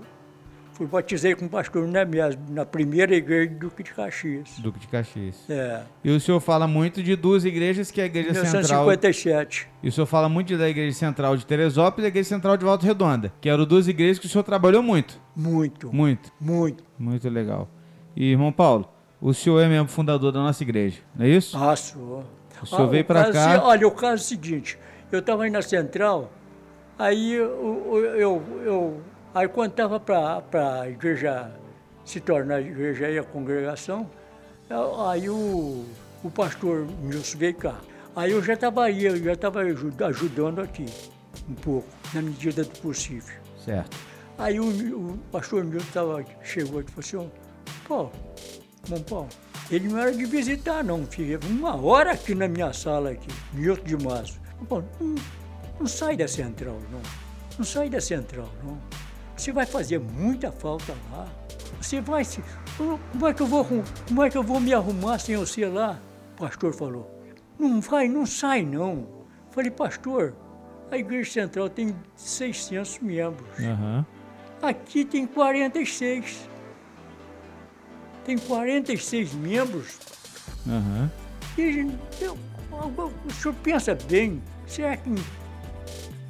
fui 0.78 0.86
batizei 0.86 1.34
com 1.34 1.46
o 1.46 1.50
pastor 1.50 1.88
Nemésio, 1.88 2.40
na 2.50 2.64
primeira 2.66 3.16
igreja 3.16 3.50
do 3.52 3.58
Duque 3.68 3.82
de 3.82 3.92
Caxias. 3.94 4.50
Duque 4.60 4.80
de 4.80 4.88
Caxias. 4.88 5.36
É, 5.50 5.82
E 6.04 6.12
o 6.12 6.20
senhor 6.20 6.40
fala 6.40 6.68
muito 6.68 7.02
de 7.02 7.16
duas 7.16 7.44
igrejas, 7.46 7.90
que 7.90 8.00
é 8.00 8.04
a 8.04 8.06
igreja 8.08 8.34
central. 8.36 8.86
1957. 8.86 9.68
E 9.82 9.90
o 9.90 9.92
senhor 9.92 10.06
fala 10.06 10.30
muito 10.30 10.56
da 10.58 10.70
igreja 10.70 10.96
central 10.96 11.36
de 11.36 11.46
Teresópolis 11.46 12.00
e 12.00 12.02
da 12.04 12.08
igreja 12.10 12.30
central 12.30 12.56
de 12.58 12.64
Volta 12.64 12.86
Redonda. 12.86 13.34
Que 13.42 13.50
eram 13.50 13.66
duas 13.66 13.88
igrejas 13.88 14.20
que 14.20 14.28
o 14.28 14.30
senhor 14.30 14.44
trabalhou 14.44 14.84
muito. 14.84 15.20
Muito, 15.36 15.92
Muito. 15.94 16.32
muito. 16.40 16.84
Muito 17.00 17.28
legal. 17.30 17.68
E, 18.16 18.32
irmão 18.32 18.52
Paulo, 18.52 18.88
o 19.20 19.34
senhor 19.34 19.60
é 19.60 19.68
mesmo 19.68 19.88
fundador 19.88 20.32
da 20.32 20.40
nossa 20.40 20.62
igreja, 20.64 21.00
não 21.16 21.26
é 21.26 21.30
isso? 21.30 21.58
Ah, 21.58 21.76
sou. 21.76 22.24
O 22.62 22.66
senhor 22.66 22.88
veio 22.88 23.02
o 23.04 23.06
pra 23.06 23.22
caso 23.26 23.34
cá- 23.34 23.54
é- 23.54 23.58
Olha, 23.60 23.88
o 23.88 23.92
caso 23.92 24.14
é 24.14 24.16
o 24.16 24.20
seguinte, 24.20 24.78
eu 25.12 25.20
estava 25.20 25.44
aí 25.44 25.50
na 25.50 25.62
central, 25.64 26.32
aí 26.98 27.34
eu, 27.34 27.46
eu, 27.94 28.06
eu- 28.16 28.44
eu- 28.66 29.02
aí 29.34 29.48
quando 29.48 29.72
estava 29.72 30.00
para 30.00 30.82
a 30.82 30.90
igreja 30.90 31.52
se 32.06 32.20
tornar 32.20 32.56
a 32.56 32.62
igreja 32.62 33.08
aí 33.08 33.18
a 33.20 33.24
congregação, 33.24 34.10
eu- 34.70 35.08
aí 35.08 35.30
o, 35.30 35.86
o 36.24 36.32
pastor 36.32 36.86
Nilson 37.02 37.38
veio 37.38 37.56
cá. 37.56 37.76
Aí 38.16 38.32
eu 38.32 38.42
já 38.44 38.54
estava 38.54 38.86
aí, 38.86 39.06
eu 39.06 39.18
já 39.24 39.34
estava 39.34 39.62
ajudando 39.62 40.60
aqui, 40.62 40.86
um 41.48 41.54
pouco, 41.54 41.88
na 42.14 42.22
medida 42.22 42.64
do 42.64 42.80
possível. 42.80 43.36
Certo. 43.64 43.96
Aí 44.40 44.60
o, 44.60 44.66
o 44.66 45.18
pastor 45.32 45.64
Milton 45.64 45.86
tava, 45.94 46.26
chegou 46.44 46.80
aqui 46.80 46.90
e 46.98 47.04
falou 47.04 47.28
assim, 47.28 47.32
Paulo, 47.88 48.12
bom 48.88 49.02
Paulo, 49.02 49.30
ele 49.70 49.88
não 49.88 50.00
era 50.00 50.12
de 50.12 50.26
visitar 50.26 50.84
não, 50.84 51.06
filho. 51.06 51.40
Uma 51.50 51.76
hora 51.80 52.12
aqui 52.14 52.34
na 52.34 52.48
minha 52.48 52.72
sala 52.74 53.12
aqui, 53.12 53.28
Milton 53.54 53.84
de 53.84 53.98
Mazo. 53.98 54.40
Paulo, 54.68 54.88
não, 55.00 55.16
não 55.80 55.88
sai 55.88 56.16
da 56.18 56.28
central, 56.28 56.80
não. 56.92 57.02
Não 57.58 57.66
sai 57.66 57.90
da 57.90 58.00
central, 58.02 58.50
não. 58.64 58.78
Você 59.38 59.52
vai 59.52 59.66
fazer 59.66 60.00
muita 60.00 60.52
falta 60.52 60.94
lá. 61.12 61.28
Você 61.80 62.02
vai 62.02 62.24
se. 62.26 62.44
Como 62.76 63.28
é 63.28 63.34
que 63.34 63.42
eu 63.42 63.48
vou, 63.48 63.66
como 64.08 64.24
é 64.24 64.30
que 64.30 64.38
eu 64.38 64.44
vou 64.44 64.60
me 64.60 64.74
arrumar 64.74 65.20
sem 65.20 65.38
você 65.38 65.66
lá? 65.68 66.00
O 66.34 66.42
pastor 66.42 66.74
falou. 66.74 67.10
Não 67.58 67.80
vai, 67.80 68.08
não 68.08 68.26
sai 68.26 68.64
não. 68.64 69.08
Falei, 69.52 69.72
pastor, 69.72 70.36
A 70.92 70.98
Igreja 70.98 71.30
Central 71.32 71.70
tem 71.70 71.94
600 72.16 73.00
membros. 73.00 73.48
Aham. 73.60 74.06
Aqui 74.62 75.04
tem 75.06 75.26
46. 75.28 76.50
Tem 78.26 78.38
46 78.38 79.34
membros. 79.34 79.98
Aham. 80.68 81.12
E 81.58 81.88
eu- 82.22 82.38
o 82.72 83.34
senhor 83.34 83.54
pensa 83.64 83.96
bem, 83.96 84.42
será 84.66 84.96
que 84.98 85.10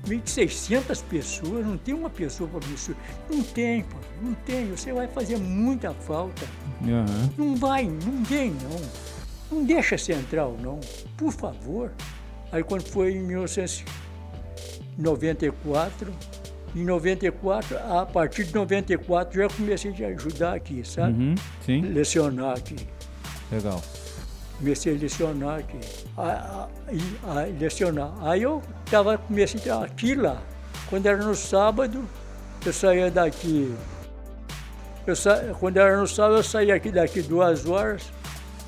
1.600 0.08 1.04
pessoas, 1.04 1.66
não 1.66 1.78
tem 1.78 1.94
uma 1.94 2.10
pessoa 2.10 2.50
para 2.50 2.66
isso? 2.70 2.96
Não 3.30 3.44
tem, 3.44 3.84
pô, 3.84 3.98
não 4.22 4.34
tem. 4.34 4.72
Você 4.72 4.94
vai 4.94 5.08
fazer 5.08 5.38
muita 5.38 5.94
falta. 5.94 6.46
Aham. 6.84 7.30
Não 7.38 7.56
vai, 7.56 7.84
ninguém 7.84 8.52
não. 8.52 8.82
Não 9.52 9.64
deixa 9.66 9.98
central, 9.98 10.58
não. 10.62 10.80
Por 11.16 11.32
favor. 11.32 11.92
Aí 12.52 12.64
quando 12.64 12.84
foi 12.84 13.14
em 13.14 13.24
1994, 13.24 16.14
em 16.76 16.84
94, 16.84 17.78
a 17.78 18.06
partir 18.06 18.44
de 18.46 18.54
94 18.54 19.42
já 19.42 19.48
comecei 19.50 19.94
a 20.06 20.10
ajudar 20.10 20.54
aqui, 20.54 20.84
sabe? 20.86 21.22
Uhum. 21.22 21.36
Sim. 21.66 21.82
Lecionar 21.82 22.58
aqui. 22.58 22.76
Legal. 23.52 23.82
Comecei 24.60 24.96
a 24.96 24.98
lecionar 24.98 25.60
aqui. 25.60 25.80
A, 26.18 26.68
a, 27.24 27.46
lecionar. 27.60 28.12
Aí 28.22 28.42
eu 28.42 28.62
tava, 28.90 29.18
comecei 29.18 29.72
aqui 29.72 30.16
lá. 30.16 30.42
Quando 30.90 31.06
era 31.06 31.18
no 31.18 31.36
sábado, 31.36 32.04
eu 32.66 32.74
saía 32.74 33.12
daqui. 33.12 33.74
Eu 35.06 35.16
sa, 35.16 35.54
quando 35.60 35.78
era 35.78 35.98
no 35.98 36.08
sábado, 36.08 36.38
eu 36.38 36.44
saía 36.44 36.76
aqui 36.76 36.92
daqui 36.92 37.22
duas 37.22 37.66
horas. 37.66 38.12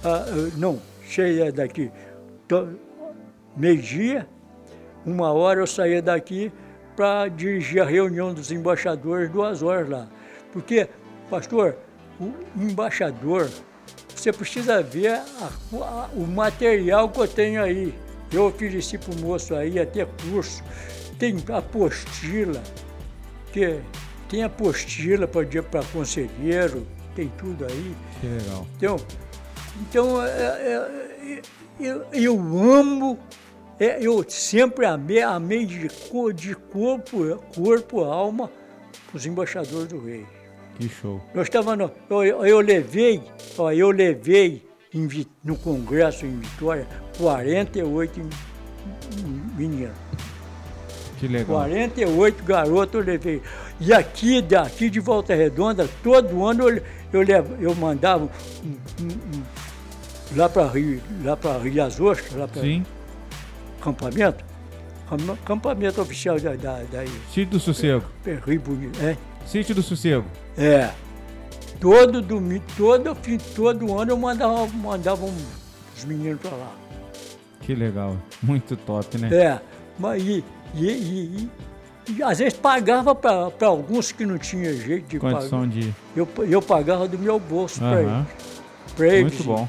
ah, 0.03 0.25
não, 0.55 0.79
cheia 1.03 1.51
daqui. 1.51 1.91
Meio-dia, 3.57 4.27
uma 5.05 5.33
hora 5.33 5.59
eu 5.59 5.67
saía 5.67 6.01
daqui 6.01 6.51
para 6.95 7.27
dirigir 7.29 7.81
a 7.81 7.85
reunião 7.85 8.33
dos 8.33 8.51
embaixadores 8.51 9.29
duas 9.29 9.63
horas 9.63 9.89
lá. 9.89 10.07
Porque, 10.51 10.87
pastor, 11.29 11.75
o 12.19 12.33
embaixador, 12.55 13.49
você 14.19 14.33
precisa 14.33 14.81
ver 14.83 15.11
a- 15.13 15.49
a- 15.73 16.09
o 16.13 16.25
material 16.27 17.09
que 17.09 17.19
eu 17.19 17.27
tenho 17.27 17.61
aí. 17.63 17.93
Eu 18.31 18.45
ofereci 18.45 18.97
para 18.97 19.13
o 19.15 19.19
moço 19.19 19.55
aí 19.55 19.79
até 19.79 20.05
curso. 20.29 20.63
Tem 21.17 21.35
apostila, 21.53 22.61
que 23.51 23.79
tem 24.29 24.43
apostila 24.43 25.27
para 25.27 25.83
conselheiro, 25.91 26.85
tem 27.15 27.27
tudo 27.37 27.65
aí. 27.65 27.95
Que 28.21 28.27
legal. 28.27 28.67
Então, 28.77 28.95
então 29.81 30.23
é, 30.25 30.29
é, 30.29 30.73
é, 31.33 31.41
eu, 31.79 32.05
eu 32.13 32.33
amo, 32.71 33.17
é, 33.79 33.97
eu 33.99 34.23
sempre 34.29 34.85
amei, 34.85 35.21
amei 35.21 35.65
de, 35.65 35.87
de 36.35 36.55
corpo, 36.55 37.37
corpo, 37.55 38.03
alma, 38.03 38.51
os 39.13 39.25
embaixadores 39.25 39.87
do 39.87 39.99
rei. 40.05 40.25
Que 40.79 40.87
show. 40.89 41.21
Nós 41.35 41.43
estávamos, 41.47 41.91
eu, 42.09 42.23
eu 42.45 42.59
levei, 42.61 43.21
ó, 43.57 43.71
eu 43.71 43.91
levei 43.91 44.65
em 44.93 45.07
no 45.43 45.55
congresso 45.57 46.25
em 46.25 46.39
Vitória 46.39 46.87
48 47.17 48.21
meninos. 49.57 49.91
Que 51.19 51.27
legal. 51.27 51.57
48 51.57 52.43
garotos 52.45 52.95
eu 52.95 53.01
levei. 53.01 53.41
E 53.81 53.93
aqui, 53.93 54.41
daqui 54.41 54.89
de 54.89 54.99
Volta 55.01 55.35
Redonda, 55.35 55.87
todo 56.01 56.45
ano 56.45 56.69
eu, 56.69 56.81
eu, 57.11 57.21
levo- 57.23 57.55
eu 57.59 57.75
mandava 57.75 58.23
um- 58.63 58.67
um- 59.03 59.37
um- 59.37 59.43
lá 60.37 60.47
para 60.47 60.65
Rio, 60.67 61.01
lá 61.23 61.35
para 61.35 61.57
Rio 61.59 61.75
das 61.75 61.99
Ostras, 61.99 62.33
lá 62.35 62.47
para 62.47 62.61
acampamento. 63.79 64.45
Cam- 65.09 65.33
Acampamento 65.33 66.01
oficial 66.01 66.39
da, 66.39 66.55
da, 66.55 66.81
daí, 66.91 67.09
Sítio 67.33 67.47
do 67.47 67.59
Sossego. 67.59 68.05
Rio 68.45 68.61
Bonito. 68.61 68.97
É. 69.03 69.17
Sítio 69.45 69.73
do 69.75 69.81
Sossego. 69.81 70.25
É. 70.57 70.89
Todo 71.79 72.21
domingo, 72.21 72.63
todo 72.77 73.15
fim, 73.15 73.37
todo 73.55 73.97
ano 73.97 74.11
eu 74.11 74.17
mandava, 74.17 74.67
mandava 74.67 75.25
os 75.25 76.05
meninos 76.05 76.39
para 76.41 76.51
lá. 76.51 76.71
Que 77.61 77.73
legal. 77.73 78.17
Muito 78.43 78.75
top, 78.75 79.17
né? 79.17 79.29
É, 79.33 79.61
mas 79.97 80.21
e, 80.23 80.43
e, 80.75 80.85
e- 80.85 81.49
e- 82.09 82.23
às 82.23 82.39
vezes 82.39 82.53
pagava 82.55 83.15
para 83.15 83.49
alguns 83.67 84.11
que 84.11 84.25
não 84.25 84.37
tinha 84.37 84.73
jeito 84.73 85.07
de 85.07 85.19
pagar. 85.19 85.35
Condição 85.37 85.67
de. 85.67 85.93
Eu, 86.15 86.27
eu 86.49 86.61
pagava 86.61 87.07
do 87.07 87.17
meu 87.17 87.39
bolso 87.39 87.79
para 87.79 87.99
Aham. 88.01 88.25
eles. 88.27 88.61
pra 88.95 89.07
eles. 89.07 89.21
Muito 89.33 89.43
bom. 89.43 89.67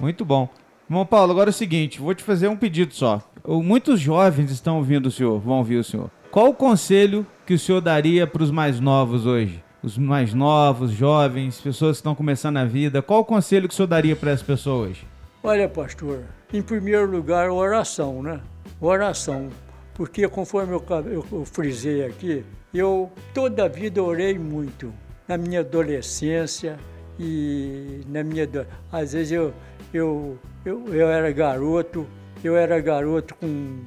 Muito 0.00 0.24
bom. 0.24 0.48
Irmão 0.88 1.06
Paulo, 1.06 1.32
agora 1.32 1.48
é 1.48 1.52
o 1.52 1.54
seguinte, 1.54 1.98
vou 2.00 2.14
te 2.14 2.22
fazer 2.22 2.46
um 2.46 2.56
pedido 2.56 2.94
só. 2.94 3.20
Muitos 3.46 3.98
jovens 4.00 4.50
estão 4.50 4.76
ouvindo 4.76 5.06
o 5.06 5.10
senhor, 5.10 5.40
vão 5.40 5.58
ouvir 5.58 5.76
o 5.76 5.84
senhor. 5.84 6.10
Qual 6.34 6.48
o 6.48 6.52
conselho 6.52 7.24
que 7.46 7.54
o 7.54 7.58
senhor 7.60 7.80
daria 7.80 8.26
para 8.26 8.42
os 8.42 8.50
mais 8.50 8.80
novos 8.80 9.24
hoje? 9.24 9.62
Os 9.80 9.96
mais 9.96 10.34
novos, 10.34 10.90
jovens, 10.90 11.60
pessoas 11.60 11.92
que 11.92 12.00
estão 12.00 12.12
começando 12.12 12.56
a 12.56 12.64
vida. 12.64 13.00
Qual 13.00 13.20
o 13.20 13.24
conselho 13.24 13.68
que 13.68 13.72
o 13.72 13.76
senhor 13.76 13.86
daria 13.86 14.16
para 14.16 14.32
essas 14.32 14.44
pessoas 14.44 14.90
hoje? 14.90 15.06
Olha, 15.44 15.68
pastor, 15.68 16.24
em 16.52 16.60
primeiro 16.60 17.08
lugar, 17.08 17.48
oração, 17.50 18.20
né? 18.20 18.40
Oração. 18.80 19.48
Porque 19.94 20.26
conforme 20.26 20.72
eu, 20.72 20.84
eu, 21.06 21.24
eu 21.30 21.44
frisei 21.44 22.04
aqui, 22.04 22.44
eu 22.74 23.12
toda 23.32 23.66
a 23.66 23.68
vida 23.68 24.02
orei 24.02 24.36
muito. 24.36 24.92
Na 25.28 25.38
minha 25.38 25.60
adolescência 25.60 26.76
e 27.16 28.00
na 28.08 28.24
minha... 28.24 28.48
Às 28.90 29.12
vezes 29.12 29.30
eu, 29.30 29.54
eu, 29.92 30.36
eu, 30.64 30.84
eu 30.92 31.08
era 31.08 31.30
garoto, 31.30 32.04
eu 32.42 32.56
era 32.56 32.80
garoto 32.80 33.36
com, 33.36 33.84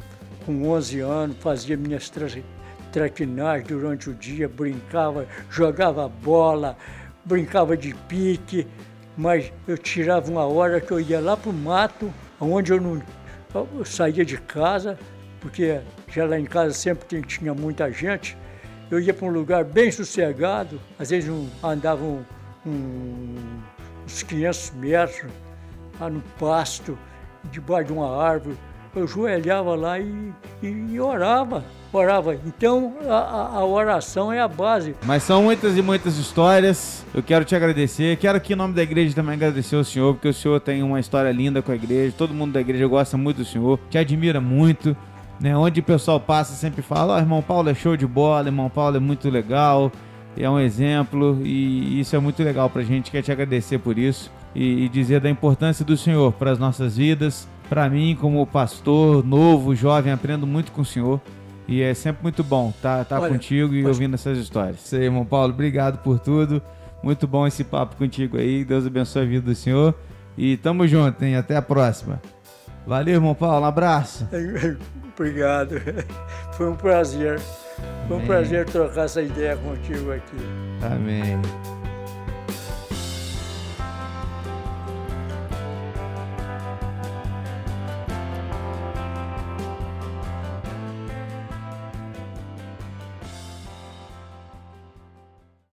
com 0.48 0.70
11 0.70 1.02
anos, 1.02 1.36
fazia 1.42 1.76
minhas 1.76 2.10
tra 2.10 2.26
traquinagens 2.90 3.68
durante 3.68 4.10
o 4.10 4.14
dia, 4.14 4.48
brincava, 4.48 5.28
jogava 5.52 6.08
bola, 6.08 6.78
brincava 7.26 7.76
de 7.76 7.94
pique, 7.94 8.66
mas 9.18 9.52
eu 9.68 9.78
tirava 9.78 10.32
uma 10.32 10.46
hora 10.46 10.80
que 10.80 10.90
eu 10.92 11.00
ia 11.00 11.20
lá 11.20 11.36
para 11.36 11.50
o 11.50 11.54
mato, 11.54 12.12
onde 12.40 12.72
eu 12.72 12.80
não 12.80 13.02
eu 13.54 13.84
saía 13.84 14.24
de 14.24 14.38
casa, 14.38 14.98
porque 15.42 15.82
já 16.08 16.26
lá 16.26 16.40
em 16.40 16.46
casa 16.46 16.74
sempre 16.74 17.22
tinha 17.24 17.54
muita 17.54 17.92
gente. 17.92 18.38
Eu 18.90 19.00
ia 19.02 19.14
para 19.14 19.26
um 19.28 19.32
lugar 19.32 19.66
bem 19.66 19.92
sossegado, 19.92 20.80
às 20.98 21.10
vezes 21.10 21.30
um, 21.30 21.48
andava 21.62 22.04
um- 22.06 22.24
um- 22.66 23.36
uns 24.06 24.24
500 24.24 24.72
metros 24.76 25.30
lá 26.00 26.10
no 26.10 26.22
pasto, 26.40 26.98
debaixo 27.52 27.88
de 27.88 27.94
uma 27.94 28.16
árvore. 28.24 28.56
Eu 28.96 29.08
joelhava 29.08 29.76
lá 29.76 30.00
e, 30.00 30.32
e- 30.64 31.00
orava, 31.00 31.64
orava. 31.94 32.36
Então 32.46 32.94
a- 33.08 33.58
a- 33.58 33.66
oração 33.66 34.32
é 34.34 34.40
a 34.42 34.48
base. 34.48 34.96
Mas 35.06 35.24
são 35.24 35.44
muitas 35.44 35.78
e 35.78 35.82
muitas 35.82 36.18
histórias. 36.18 37.06
Eu 37.14 37.22
quero 37.22 37.46
te 37.46 37.56
agradecer. 37.56 38.18
Quero 38.18 38.38
aqui 38.38 38.54
em 38.54 38.56
nome 38.56 38.74
da 38.74 38.82
igreja 38.84 39.14
também 39.14 39.36
agradecer 39.36 39.76
ao 39.76 39.84
senhor, 39.84 40.14
porque 40.16 40.28
o 40.30 40.34
senhor 40.34 40.60
tem 40.60 40.82
uma 40.82 41.00
história 41.00 41.32
linda 41.32 41.62
com 41.62 41.72
a 41.72 41.76
igreja. 41.76 42.14
Todo 42.18 42.34
mundo 42.34 42.54
da 42.54 42.62
igreja 42.62 42.88
gosta 42.88 43.18
muito 43.18 43.38
do 43.38 43.46
senhor, 43.46 43.80
te 43.90 43.98
admira 43.98 44.42
muito. 44.42 44.96
Né? 45.40 45.56
Onde 45.56 45.80
o 45.82 45.84
pessoal 45.84 46.20
passa 46.20 46.54
sempre 46.56 46.82
fala, 46.82 47.14
ó, 47.16 47.20
irmão 47.20 47.44
Paulo 47.44 47.70
é 47.70 47.74
show 47.76 47.96
de 47.96 48.08
bola, 48.08 48.48
irmão 48.48 48.72
Paulo 48.72 48.98
é 48.98 49.00
muito 49.00 49.30
legal, 49.30 49.92
é 50.36 50.50
um 50.50 50.60
exemplo 50.60 51.40
e 51.44 52.00
isso 52.00 52.16
é 52.16 52.20
muito 52.20 52.42
legal 52.42 52.68
pra 52.72 52.82
gente. 52.82 53.12
Quer 53.12 53.22
te 53.22 53.32
agradecer 53.32 53.78
por 53.78 54.00
isso 54.00 54.32
e 54.56 54.90
dizer 54.90 55.20
da 55.20 55.30
importância 55.30 55.86
do 55.86 55.96
senhor 55.96 56.32
para 56.34 56.50
as 56.50 56.58
nossas 56.58 56.98
vidas. 56.98 57.48
Pra 57.70 57.90
mim, 57.90 58.18
como 58.20 58.46
pastor, 58.48 59.26
novo, 59.26 59.76
jovem, 59.76 60.14
aprendo 60.14 60.48
muito 60.48 60.72
com 60.72 60.82
o 60.82 60.86
senhor. 60.86 61.20
E 61.68 61.82
é 61.82 61.94
sempre 61.94 62.24
muito 62.24 62.44
bom 62.44 62.70
estar 62.70 63.00
tá, 63.04 63.16
tá 63.18 63.22
Olha, 63.22 63.32
contigo 63.34 63.74
e 63.74 63.82
pode- 63.82 63.88
ouvindo 63.94 64.14
essas 64.14 64.38
histórias. 64.38 64.86
Isso 64.86 64.96
aí, 64.96 65.04
irmão 65.04 65.26
Paulo. 65.26 65.52
Obrigado 65.54 65.98
por 65.98 66.18
tudo. 66.18 66.62
Muito 67.04 67.28
bom 67.28 67.46
esse 67.46 67.64
papo 67.64 67.96
contigo 67.98 68.38
aí. 68.38 68.64
Deus 68.64 68.86
abençoe 68.86 69.24
a 69.24 69.26
vida 69.26 69.46
do 69.46 69.56
senhor. 69.56 69.94
E 70.38 70.56
tamo 70.58 70.88
junto, 70.88 71.24
hein? 71.26 71.36
Até 71.36 71.58
a 71.58 71.62
próxima. 71.62 72.22
Valeu, 72.86 73.16
irmão 73.16 73.36
Paulo. 73.36 73.66
Um 73.66 73.68
abraço. 73.68 74.28
Obrigado. 75.14 75.82
Foi 76.54 76.70
um 76.70 76.76
prazer. 76.76 77.40
Foi 78.08 78.16
um 78.16 78.20
Amém. 78.20 78.28
prazer 78.28 78.66
trocar 78.66 79.04
essa 79.06 79.22
ideia 79.22 79.58
contigo 79.58 80.12
aqui. 80.14 80.38
Amém. 80.82 81.77